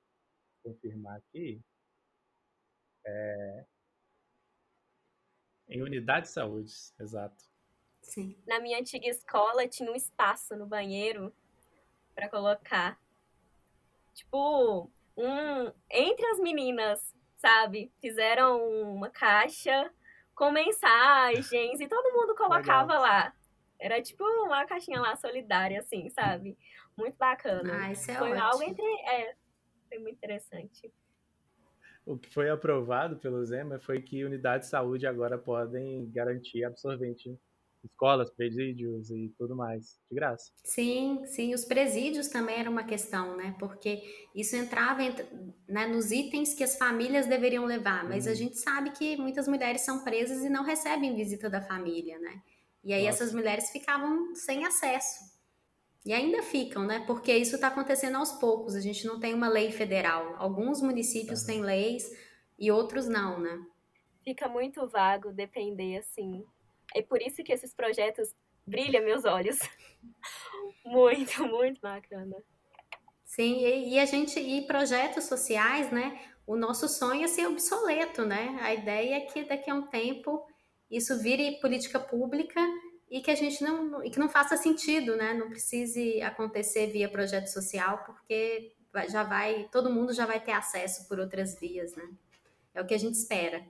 Vou 0.63 0.73
confirmar 0.73 1.17
aqui. 1.17 1.61
É, 3.07 3.65
em 5.67 5.81
unidade 5.81 6.27
de 6.27 6.31
saúde, 6.33 6.71
exato. 6.99 7.43
Sim. 8.05 8.37
Na 8.47 8.59
minha 8.59 8.79
antiga 8.79 9.07
escola 9.07 9.67
tinha 9.67 9.91
um 9.91 9.95
espaço 9.95 10.55
no 10.55 10.65
banheiro 10.65 11.33
para 12.13 12.29
colocar. 12.29 12.99
Tipo, 14.13 14.89
um 15.17 15.71
entre 15.89 16.25
as 16.27 16.39
meninas, 16.39 17.13
sabe? 17.37 17.91
Fizeram 17.99 18.61
uma 18.93 19.09
caixa 19.09 19.91
com 20.33 20.51
mensagens 20.51 21.79
e 21.79 21.87
todo 21.87 22.13
mundo 22.13 22.35
colocava 22.35 22.93
Legal. 22.93 23.01
lá. 23.01 23.33
Era 23.79 24.01
tipo 24.01 24.23
uma 24.23 24.65
caixinha 24.65 25.01
lá 25.01 25.15
solidária, 25.15 25.79
assim, 25.79 26.09
sabe? 26.09 26.57
Muito 26.97 27.17
bacana. 27.17 27.85
Ah, 27.85 27.91
isso 27.91 28.09
é 28.09 28.15
foi 28.15 28.31
ótimo. 28.31 28.43
algo 28.43 28.63
entre. 28.63 28.85
É, 28.85 29.35
foi 29.89 29.97
muito 29.97 30.15
interessante. 30.15 30.93
O 32.05 32.17
que 32.17 32.31
foi 32.31 32.49
aprovado 32.49 33.17
pelo 33.17 33.43
Zema 33.43 33.79
foi 33.79 34.01
que 34.01 34.23
unidades 34.23 34.67
de 34.67 34.71
saúde 34.71 35.07
agora 35.07 35.37
podem 35.37 36.09
garantir 36.11 36.63
absorvente 36.63 37.37
escolas, 37.85 38.29
presídios 38.31 39.09
e 39.09 39.33
tudo 39.37 39.55
mais, 39.55 39.97
de 40.09 40.15
graça. 40.15 40.51
Sim, 40.63 41.21
sim, 41.25 41.53
os 41.53 41.65
presídios 41.65 42.27
também 42.27 42.57
era 42.57 42.69
uma 42.69 42.83
questão, 42.83 43.37
né? 43.37 43.55
Porque 43.59 44.01
isso 44.33 44.55
entrava 44.55 45.01
né, 45.67 45.87
nos 45.87 46.11
itens 46.11 46.53
que 46.53 46.63
as 46.63 46.77
famílias 46.77 47.27
deveriam 47.27 47.65
levar, 47.65 48.03
mas 48.07 48.27
a 48.27 48.31
uhum. 48.31 48.35
gente 48.35 48.57
sabe 48.57 48.91
que 48.91 49.17
muitas 49.17 49.47
mulheres 49.47 49.81
são 49.81 50.03
presas 50.03 50.43
e 50.43 50.49
não 50.49 50.63
recebem 50.63 51.15
visita 51.15 51.49
da 51.49 51.61
família, 51.61 52.19
né? 52.19 52.41
E 52.83 52.93
aí 52.93 53.05
Nossa. 53.05 53.23
essas 53.23 53.33
mulheres 53.33 53.69
ficavam 53.69 54.35
sem 54.35 54.65
acesso. 54.65 55.35
E 56.05 56.13
ainda 56.13 56.43
ficam, 56.43 56.85
né? 56.85 57.03
Porque 57.07 57.35
isso 57.35 57.55
está 57.55 57.67
acontecendo 57.67 58.17
aos 58.17 58.31
poucos. 58.33 58.75
A 58.75 58.79
gente 58.79 59.07
não 59.07 59.19
tem 59.19 59.33
uma 59.33 59.49
lei 59.49 59.71
federal. 59.71 60.35
Alguns 60.37 60.79
municípios 60.79 61.41
uhum. 61.41 61.47
têm 61.47 61.61
leis 61.61 62.07
e 62.59 62.71
outros 62.71 63.07
não, 63.07 63.39
né? 63.39 63.59
Fica 64.23 64.47
muito 64.47 64.87
vago 64.87 65.31
depender, 65.31 65.97
assim, 65.97 66.43
é 66.93 67.01
por 67.01 67.21
isso 67.21 67.43
que 67.43 67.51
esses 67.51 67.73
projetos 67.73 68.33
brilham 68.65 69.03
meus 69.03 69.25
olhos. 69.25 69.59
muito, 70.85 71.45
muito 71.47 71.81
bacana. 71.81 72.35
Sim, 73.23 73.65
e, 73.65 73.93
e, 73.93 73.99
a 73.99 74.05
gente 74.05 74.39
e 74.39 74.65
projetos 74.65 75.25
sociais, 75.25 75.91
né? 75.91 76.21
O 76.47 76.55
nosso 76.55 76.87
sonho 76.87 77.25
é 77.25 77.27
ser 77.27 77.47
obsoleto, 77.47 78.23
né? 78.23 78.57
A 78.61 78.73
ideia 78.73 79.15
é 79.15 79.21
que 79.21 79.43
daqui 79.43 79.69
a 79.69 79.73
um 79.73 79.87
tempo 79.87 80.47
isso 80.89 81.19
vire 81.19 81.59
política 81.59 81.99
pública 81.99 82.61
e 83.09 83.21
que 83.21 83.31
a 83.31 83.35
gente 83.35 83.63
não 83.63 84.03
e 84.03 84.09
que 84.09 84.19
não 84.19 84.29
faça 84.29 84.55
sentido, 84.55 85.15
né? 85.15 85.33
Não 85.33 85.49
precise 85.49 86.21
acontecer 86.21 86.87
via 86.87 87.09
projeto 87.09 87.47
social, 87.47 88.03
porque 88.05 88.73
já 89.09 89.23
vai 89.23 89.67
todo 89.71 89.91
mundo 89.91 90.13
já 90.13 90.25
vai 90.25 90.39
ter 90.39 90.51
acesso 90.51 91.07
por 91.07 91.19
outras 91.19 91.59
vias, 91.59 91.95
né? 91.95 92.07
É 92.73 92.81
o 92.81 92.85
que 92.85 92.93
a 92.93 92.99
gente 92.99 93.15
espera. 93.15 93.65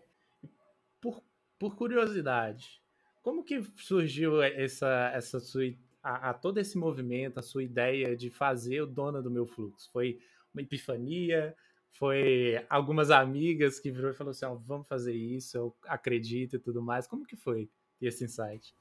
Por, 1.00 1.24
por 1.58 1.76
curiosidade, 1.76 2.82
como 3.26 3.44
que 3.44 3.60
surgiu 3.78 4.40
essa, 4.44 5.12
essa 5.12 5.40
sua, 5.40 5.64
a, 6.04 6.30
a, 6.30 6.34
todo 6.36 6.60
esse 6.60 6.78
movimento, 6.78 7.40
a 7.40 7.42
sua 7.42 7.64
ideia 7.64 8.16
de 8.16 8.30
fazer 8.30 8.82
o 8.82 8.86
Dona 8.86 9.20
do 9.20 9.32
Meu 9.32 9.48
Fluxo? 9.48 9.90
Foi 9.92 10.20
uma 10.54 10.62
epifania? 10.62 11.56
Foi 11.94 12.64
algumas 12.70 13.10
amigas 13.10 13.80
que 13.80 13.90
virou 13.90 14.12
e 14.12 14.14
falou 14.14 14.30
assim, 14.30 14.46
oh, 14.46 14.60
vamos 14.60 14.88
fazer 14.88 15.16
isso, 15.16 15.58
eu 15.58 15.76
acredito 15.88 16.58
e 16.58 16.60
tudo 16.60 16.84
mais. 16.84 17.08
Como 17.08 17.26
que 17.26 17.36
foi 17.36 17.68
esse 18.00 18.24
insight? 18.24 18.76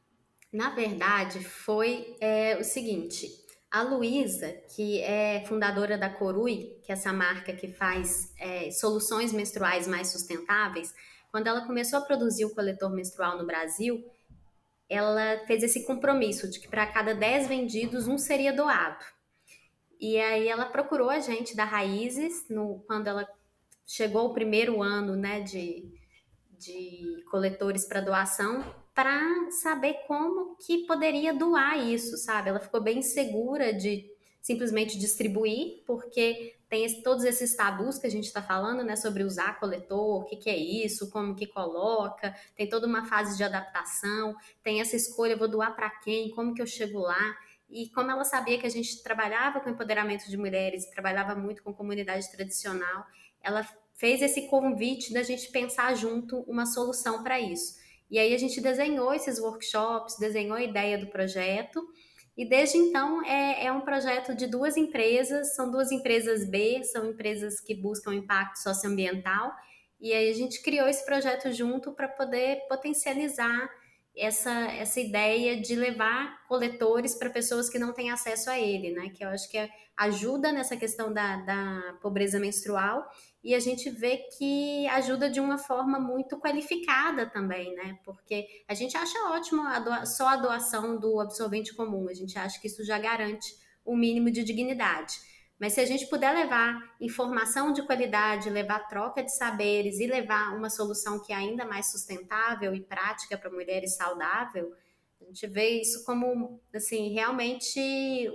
Na 0.52 0.74
verdade, 0.74 1.42
foi 1.42 2.14
é, 2.20 2.58
o 2.58 2.64
seguinte, 2.64 3.26
a 3.70 3.80
Luísa, 3.80 4.52
que 4.76 5.00
é 5.00 5.42
fundadora 5.46 5.96
da 5.96 6.10
Corui, 6.10 6.78
que 6.82 6.92
é 6.92 6.94
essa 6.94 7.14
marca 7.14 7.54
que 7.54 7.68
faz 7.68 8.34
é, 8.38 8.70
soluções 8.70 9.32
menstruais 9.32 9.88
mais 9.88 10.08
sustentáveis, 10.08 10.94
quando 11.30 11.46
ela 11.46 11.66
começou 11.66 11.98
a 11.98 12.02
produzir 12.02 12.44
o 12.44 12.54
coletor 12.54 12.94
menstrual 12.94 13.38
no 13.38 13.46
Brasil, 13.46 14.04
ela 14.88 15.38
fez 15.46 15.62
esse 15.62 15.84
compromisso 15.84 16.48
de 16.48 16.60
que 16.60 16.68
para 16.68 16.86
cada 16.86 17.14
10 17.14 17.48
vendidos, 17.48 18.06
um 18.06 18.18
seria 18.18 18.52
doado. 18.52 19.04
E 20.00 20.18
aí 20.18 20.48
ela 20.48 20.66
procurou 20.66 21.08
a 21.08 21.20
gente 21.20 21.56
da 21.56 21.64
Raízes, 21.64 22.46
no, 22.48 22.84
quando 22.86 23.06
ela 23.08 23.26
chegou 23.86 24.26
o 24.26 24.34
primeiro 24.34 24.82
ano 24.82 25.16
né, 25.16 25.40
de, 25.40 25.90
de 26.58 27.24
coletores 27.30 27.86
para 27.86 28.00
doação, 28.00 28.64
para 28.94 29.50
saber 29.50 29.94
como 30.06 30.56
que 30.56 30.86
poderia 30.86 31.34
doar 31.34 31.78
isso, 31.78 32.16
sabe? 32.16 32.50
Ela 32.50 32.60
ficou 32.60 32.80
bem 32.80 33.02
segura 33.02 33.72
de 33.72 34.08
simplesmente 34.40 34.98
distribuir, 34.98 35.82
porque 35.86 36.54
tem 36.74 36.84
esse, 36.84 37.02
todos 37.02 37.24
esses 37.24 37.54
tabus 37.54 37.98
que 37.98 38.06
a 38.08 38.10
gente 38.10 38.24
está 38.24 38.42
falando, 38.42 38.82
né, 38.82 38.96
sobre 38.96 39.22
usar 39.22 39.60
coletor, 39.60 40.22
o 40.22 40.24
que, 40.24 40.34
que 40.34 40.50
é 40.50 40.56
isso, 40.56 41.08
como 41.08 41.32
que 41.32 41.46
coloca, 41.46 42.34
tem 42.56 42.68
toda 42.68 42.84
uma 42.84 43.06
fase 43.06 43.36
de 43.36 43.44
adaptação, 43.44 44.34
tem 44.60 44.80
essa 44.80 44.96
escolha, 44.96 45.36
vou 45.36 45.46
doar 45.46 45.76
para 45.76 45.88
quem, 45.88 46.30
como 46.30 46.52
que 46.52 46.60
eu 46.60 46.66
chego 46.66 46.98
lá. 46.98 47.36
E 47.70 47.88
como 47.90 48.10
ela 48.10 48.24
sabia 48.24 48.58
que 48.58 48.66
a 48.66 48.70
gente 48.70 49.04
trabalhava 49.04 49.60
com 49.60 49.70
empoderamento 49.70 50.28
de 50.28 50.36
mulheres, 50.36 50.90
trabalhava 50.90 51.36
muito 51.36 51.62
com 51.62 51.72
comunidade 51.72 52.28
tradicional, 52.32 53.06
ela 53.40 53.64
fez 53.94 54.20
esse 54.20 54.48
convite 54.48 55.12
da 55.12 55.22
gente 55.22 55.52
pensar 55.52 55.94
junto 55.94 56.40
uma 56.40 56.66
solução 56.66 57.22
para 57.22 57.38
isso. 57.38 57.76
E 58.10 58.18
aí 58.18 58.34
a 58.34 58.38
gente 58.38 58.60
desenhou 58.60 59.14
esses 59.14 59.38
workshops, 59.38 60.16
desenhou 60.18 60.56
a 60.56 60.62
ideia 60.62 60.98
do 60.98 61.06
projeto, 61.06 61.86
e 62.36 62.48
desde 62.48 62.78
então 62.78 63.24
é, 63.24 63.66
é, 63.66 63.72
um 63.72 63.80
projeto 63.80 64.34
de 64.34 64.46
duas 64.46 64.76
empresas, 64.76 65.54
são 65.54 65.70
duas 65.70 65.92
empresas 65.92 66.48
B, 66.48 66.82
são 66.84 67.10
empresas 67.10 67.60
que 67.60 67.74
buscam 67.74 68.14
impacto 68.14 68.56
socioambiental, 68.56 69.52
e 70.00 70.12
aí 70.12 70.28
a 70.28 70.34
gente 70.34 70.60
criou 70.62 70.88
esse 70.88 71.04
projeto 71.04 71.52
junto 71.52 71.92
para 71.92 72.08
poder 72.08 72.66
potencializar 72.68 73.70
essa, 74.16 74.50
essa 74.72 75.00
ideia 75.00 75.60
de 75.60 75.74
levar 75.74 76.44
coletores 76.46 77.14
para 77.14 77.30
pessoas 77.30 77.68
que 77.68 77.78
não 77.78 77.92
têm 77.92 78.10
acesso 78.10 78.50
a 78.50 78.58
ele, 78.58 78.92
né? 78.92 79.10
Que 79.10 79.24
eu 79.24 79.28
acho 79.28 79.48
que 79.48 79.68
ajuda 79.96 80.52
nessa 80.52 80.76
questão 80.76 81.12
da, 81.12 81.36
da 81.38 81.98
pobreza 82.00 82.38
menstrual 82.38 83.08
e 83.44 83.54
a 83.54 83.60
gente 83.60 83.90
vê 83.90 84.16
que 84.38 84.88
ajuda 84.88 85.28
de 85.28 85.38
uma 85.38 85.58
forma 85.58 86.00
muito 86.00 86.38
qualificada 86.38 87.26
também, 87.26 87.74
né? 87.74 87.98
Porque 88.02 88.64
a 88.66 88.72
gente 88.72 88.96
acha 88.96 89.18
ótimo 89.28 89.60
a 89.60 89.78
doa, 89.78 90.06
só 90.06 90.28
a 90.28 90.36
doação 90.36 90.98
do 90.98 91.20
absorvente 91.20 91.74
comum, 91.74 92.08
a 92.08 92.14
gente 92.14 92.38
acha 92.38 92.58
que 92.58 92.68
isso 92.68 92.82
já 92.82 92.98
garante 92.98 93.54
o 93.84 93.92
um 93.92 93.96
mínimo 93.96 94.30
de 94.30 94.42
dignidade. 94.42 95.14
Mas 95.60 95.74
se 95.74 95.80
a 95.80 95.84
gente 95.84 96.06
puder 96.06 96.32
levar 96.34 96.96
informação 96.98 97.70
de 97.70 97.82
qualidade, 97.82 98.48
levar 98.48 98.88
troca 98.88 99.22
de 99.22 99.36
saberes 99.36 100.00
e 100.00 100.06
levar 100.06 100.56
uma 100.56 100.70
solução 100.70 101.22
que 101.22 101.32
é 101.32 101.36
ainda 101.36 101.66
mais 101.66 101.92
sustentável 101.92 102.74
e 102.74 102.80
prática 102.80 103.36
para 103.36 103.50
mulheres 103.50 103.94
saudável, 103.94 104.72
a 105.20 105.24
gente 105.26 105.46
vê 105.46 105.80
isso 105.80 106.02
como, 106.04 106.60
assim, 106.74 107.12
realmente 107.12 107.78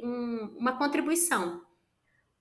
um, 0.04 0.56
uma 0.58 0.78
contribuição. 0.78 1.64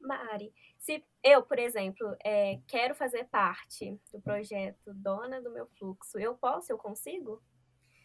Mari, 0.01 0.53
se 0.79 1.05
eu, 1.23 1.43
por 1.43 1.59
exemplo, 1.59 2.17
é, 2.25 2.61
quero 2.67 2.95
fazer 2.95 3.25
parte 3.25 4.01
do 4.13 4.21
projeto 4.21 4.95
Dona 4.95 5.41
do 5.43 5.51
Meu 5.51 5.67
Fluxo, 5.67 6.19
eu 6.19 6.35
posso, 6.35 6.73
eu 6.73 6.79
consigo? 6.79 7.43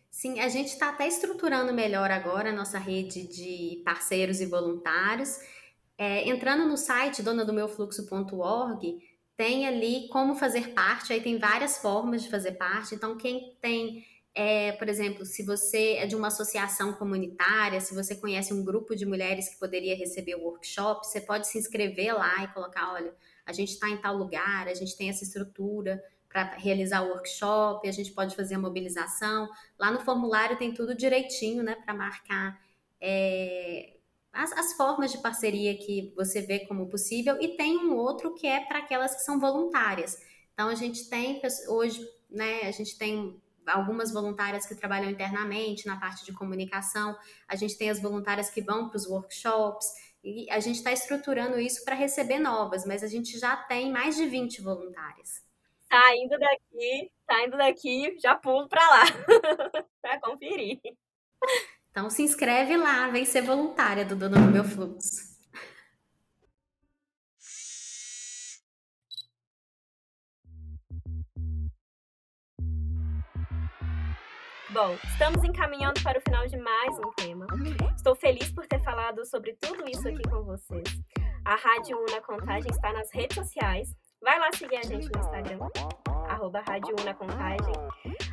Sim, 0.10 0.40
a 0.40 0.48
gente 0.48 0.68
está 0.68 0.90
até 0.90 1.08
estruturando 1.08 1.74
melhor 1.74 2.12
agora 2.12 2.50
a 2.50 2.54
nossa 2.54 2.78
rede 2.78 3.28
de 3.28 3.82
parceiros 3.84 4.42
e 4.42 4.46
voluntários. 4.46 5.40
É, 5.98 6.30
entrando 6.30 6.68
no 6.68 6.78
site 6.78 7.24
donadomeufluxo.org, 7.24 9.00
tem 9.36 9.68
ali 9.68 10.08
como 10.10 10.36
fazer 10.36 10.74
parte, 10.74 11.14
aí 11.14 11.22
tem 11.22 11.40
várias 11.40 11.80
formas 11.80 12.22
de 12.22 12.30
fazer 12.30 12.54
parte. 12.54 12.94
Então, 12.94 13.18
quem 13.18 13.58
tem, 13.60 14.06
é, 14.36 14.72
por 14.74 14.90
exemplo, 14.90 15.26
se 15.26 15.44
você 15.44 15.94
é 15.94 16.08
de 16.08 16.16
uma 16.16 16.28
associação 16.28 16.94
comunitária, 16.94 17.80
se 17.80 17.94
você 17.94 18.16
conhece 18.16 18.52
um 18.52 18.66
grupo 18.66 18.96
de 18.96 19.06
mulheres 19.06 19.48
que 19.48 19.60
poderia 19.60 19.96
receber 19.96 20.36
o 20.36 20.44
workshop, 20.44 21.06
você 21.06 21.22
pode 21.22 21.48
se 21.48 21.60
inscrever 21.60 22.16
lá 22.16 22.44
e 22.44 22.48
colocar: 22.48 22.94
olha, 22.94 23.14
a 23.46 23.54
gente 23.54 23.74
está 23.74 23.90
em 23.90 23.98
tal 23.98 24.18
lugar, 24.18 24.68
a 24.68 24.74
gente 24.74 24.98
tem 24.98 25.10
essa 25.10 25.24
estrutura 25.24 26.04
para 26.28 26.56
realizar 26.56 27.04
o 27.04 27.10
workshop, 27.10 27.88
a 27.88 27.92
gente 27.92 28.12
pode 28.12 28.36
fazer 28.36 28.56
a 28.56 28.60
mobilização. 28.60 29.48
Lá 29.78 29.92
no 29.92 30.00
formulário 30.00 30.58
tem 30.58 30.74
tudo 30.74 30.96
direitinho, 30.96 31.62
né, 31.62 31.76
para 31.76 31.94
marcar. 31.94 32.60
É, 33.00 33.94
as, 34.32 34.52
as, 34.54 34.74
formas 34.74 35.12
de 35.12 35.20
parceria 35.20 35.78
que 35.78 36.12
você 36.16 36.42
vê 36.42 36.62
como 36.62 36.90
possível, 36.90 37.40
e 37.40 37.50
tem 37.50 37.78
um 37.78 37.96
outro 37.96 38.34
que 38.34 38.48
é 38.48 38.62
para 38.62 38.80
aquelas 38.80 39.14
que 39.14 39.22
são 39.22 39.40
voluntárias. 39.40 40.18
Então, 40.54 40.70
a 40.70 40.76
gente 40.76 41.08
tem 41.08 41.40
hoje, 41.68 42.04
né, 42.32 42.62
a 42.64 42.72
gente 42.72 42.98
tem 42.98 43.40
algumas 43.68 44.12
voluntárias 44.12 44.66
que 44.66 44.76
trabalham 44.76 45.10
internamente 45.10 45.86
na 45.86 46.00
parte 46.00 46.26
de 46.26 46.34
comunicação, 46.34 47.16
a 47.48 47.56
gente 47.56 47.78
tem 47.78 47.90
as 47.90 48.02
voluntárias 48.02 48.50
que 48.50 48.62
vão 48.62 48.90
para 48.90 48.98
os 48.98 49.08
workshops, 49.08 49.88
e 50.24 50.50
a 50.50 50.60
gente 50.60 50.78
está 50.78 50.92
estruturando 50.92 51.60
isso 51.60 51.84
para 51.84 51.96
receber 51.96 52.40
novas, 52.40 52.86
mas 52.86 53.04
a 53.04 53.08
gente 53.08 53.38
já 53.38 53.58
tem 53.58 53.92
mais 53.92 54.16
de 54.16 54.26
20 54.26 54.62
voluntárias. 54.62 55.44
Tá 55.90 56.16
indo 56.16 56.40
daqui, 56.40 57.12
tá 57.28 57.44
indo 57.46 57.58
daqui, 57.58 58.18
já 58.20 58.34
pulo 58.34 58.68
para 58.70 58.82
lá 58.90 59.04
para 60.02 60.20
conferir. 60.22 60.80
Então 61.92 62.10
se 62.10 62.24
inscreve 62.24 62.78
lá, 62.78 63.10
vem 63.10 63.26
ser 63.26 63.42
voluntária 63.42 64.06
do 64.06 64.16
Dono 64.16 64.38
do 64.38 64.52
Meu 64.52 64.64
Fluxo. 64.64 65.33
Bom, 74.74 74.98
estamos 75.06 75.44
encaminhando 75.44 76.02
para 76.02 76.18
o 76.18 76.22
final 76.22 76.48
de 76.48 76.58
mais 76.58 76.98
um 76.98 77.12
tema. 77.12 77.46
Estou 77.96 78.16
feliz 78.16 78.52
por 78.52 78.66
ter 78.66 78.82
falado 78.82 79.24
sobre 79.24 79.54
tudo 79.62 79.88
isso 79.88 80.08
aqui 80.08 80.24
com 80.28 80.44
vocês. 80.44 80.84
A 81.46 81.56
Rádio 81.56 81.96
Una 82.00 82.20
Contagem 82.20 82.72
está 82.72 82.92
nas 82.92 83.08
redes 83.14 83.38
sociais. 83.38 83.88
Vai 84.20 84.40
lá 84.40 84.50
seguir 84.52 84.78
a 84.78 84.82
gente 84.82 85.12
no 85.12 85.20
Instagram, 85.20 85.60
arroba 86.28 86.64
Rádio 86.68 86.96
Una 87.00 87.14
Contagem. 87.14 87.74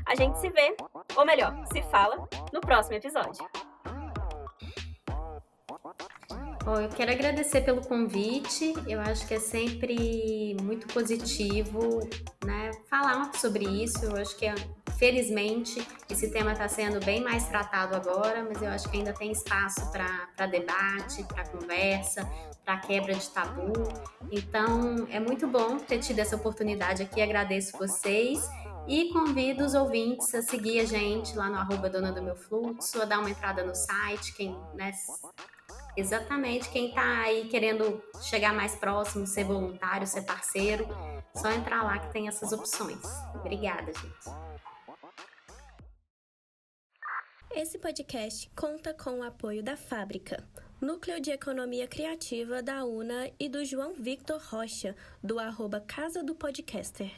A 0.06 0.14
gente 0.14 0.38
se 0.38 0.48
vê, 0.48 0.74
ou 1.14 1.26
melhor, 1.26 1.54
se 1.70 1.82
fala, 1.90 2.26
no 2.54 2.62
próximo 2.62 2.96
episódio. 2.96 3.46
Bom, 6.64 6.80
eu 6.80 6.88
quero 6.88 7.10
agradecer 7.10 7.62
pelo 7.62 7.82
convite. 7.82 8.72
Eu 8.86 9.00
acho 9.00 9.26
que 9.26 9.34
é 9.34 9.40
sempre 9.40 10.56
muito 10.62 10.86
positivo, 10.86 12.00
né, 12.44 12.70
falar 12.88 13.34
sobre 13.34 13.64
isso. 13.64 14.04
Eu 14.04 14.16
acho 14.16 14.36
que 14.36 14.46
é, 14.46 14.54
felizmente 15.00 15.84
esse 16.10 16.30
tema 16.30 16.52
está 16.52 16.68
sendo 16.68 17.02
bem 17.02 17.24
mais 17.24 17.48
tratado 17.48 17.96
agora, 17.96 18.44
mas 18.46 18.60
eu 18.60 18.68
acho 18.68 18.86
que 18.90 18.98
ainda 18.98 19.14
tem 19.14 19.32
espaço 19.32 19.90
para 19.90 20.46
debate, 20.46 21.24
para 21.24 21.48
conversa, 21.48 22.28
para 22.62 22.76
quebra 22.76 23.14
de 23.14 23.30
tabu. 23.30 23.72
Então, 24.30 25.08
é 25.10 25.18
muito 25.18 25.46
bom 25.46 25.78
ter 25.78 26.00
tido 26.00 26.18
essa 26.18 26.36
oportunidade 26.36 27.02
aqui. 27.02 27.22
Agradeço 27.22 27.78
vocês. 27.78 28.46
E 28.86 29.10
convido 29.12 29.64
os 29.64 29.74
ouvintes 29.74 30.34
a 30.34 30.42
seguir 30.42 30.80
a 30.80 30.84
gente 30.84 31.36
lá 31.36 31.48
no 31.48 31.56
arroba 31.56 31.88
Dona 31.88 32.12
do 32.12 32.22
Meu 32.22 32.34
Fluxo, 32.34 33.00
a 33.00 33.04
dar 33.04 33.20
uma 33.20 33.30
entrada 33.30 33.62
no 33.62 33.74
site, 33.74 34.34
quem 34.34 34.56
né, 34.74 34.92
Exatamente. 35.96 36.68
Quem 36.70 36.88
está 36.88 37.20
aí 37.22 37.48
querendo 37.48 38.02
chegar 38.20 38.52
mais 38.52 38.74
próximo, 38.74 39.26
ser 39.26 39.44
voluntário, 39.44 40.06
ser 40.06 40.22
parceiro, 40.22 40.86
só 41.34 41.50
entrar 41.50 41.82
lá 41.84 41.98
que 41.98 42.12
tem 42.12 42.28
essas 42.28 42.52
opções. 42.52 43.00
Obrigada, 43.34 43.92
gente. 43.92 44.50
Esse 47.52 47.78
podcast 47.78 48.48
conta 48.54 48.94
com 48.94 49.18
o 49.18 49.22
apoio 49.24 49.60
da 49.60 49.76
Fábrica, 49.76 50.42
Núcleo 50.80 51.20
de 51.20 51.32
Economia 51.32 51.88
Criativa 51.88 52.62
da 52.62 52.84
UNA 52.84 53.28
e 53.40 53.48
do 53.48 53.64
João 53.64 53.92
Victor 53.92 54.40
Rocha, 54.40 54.94
do 55.20 55.36
arroba 55.36 55.80
Casa 55.80 56.22
do 56.22 56.32
Podcaster. 56.32 57.10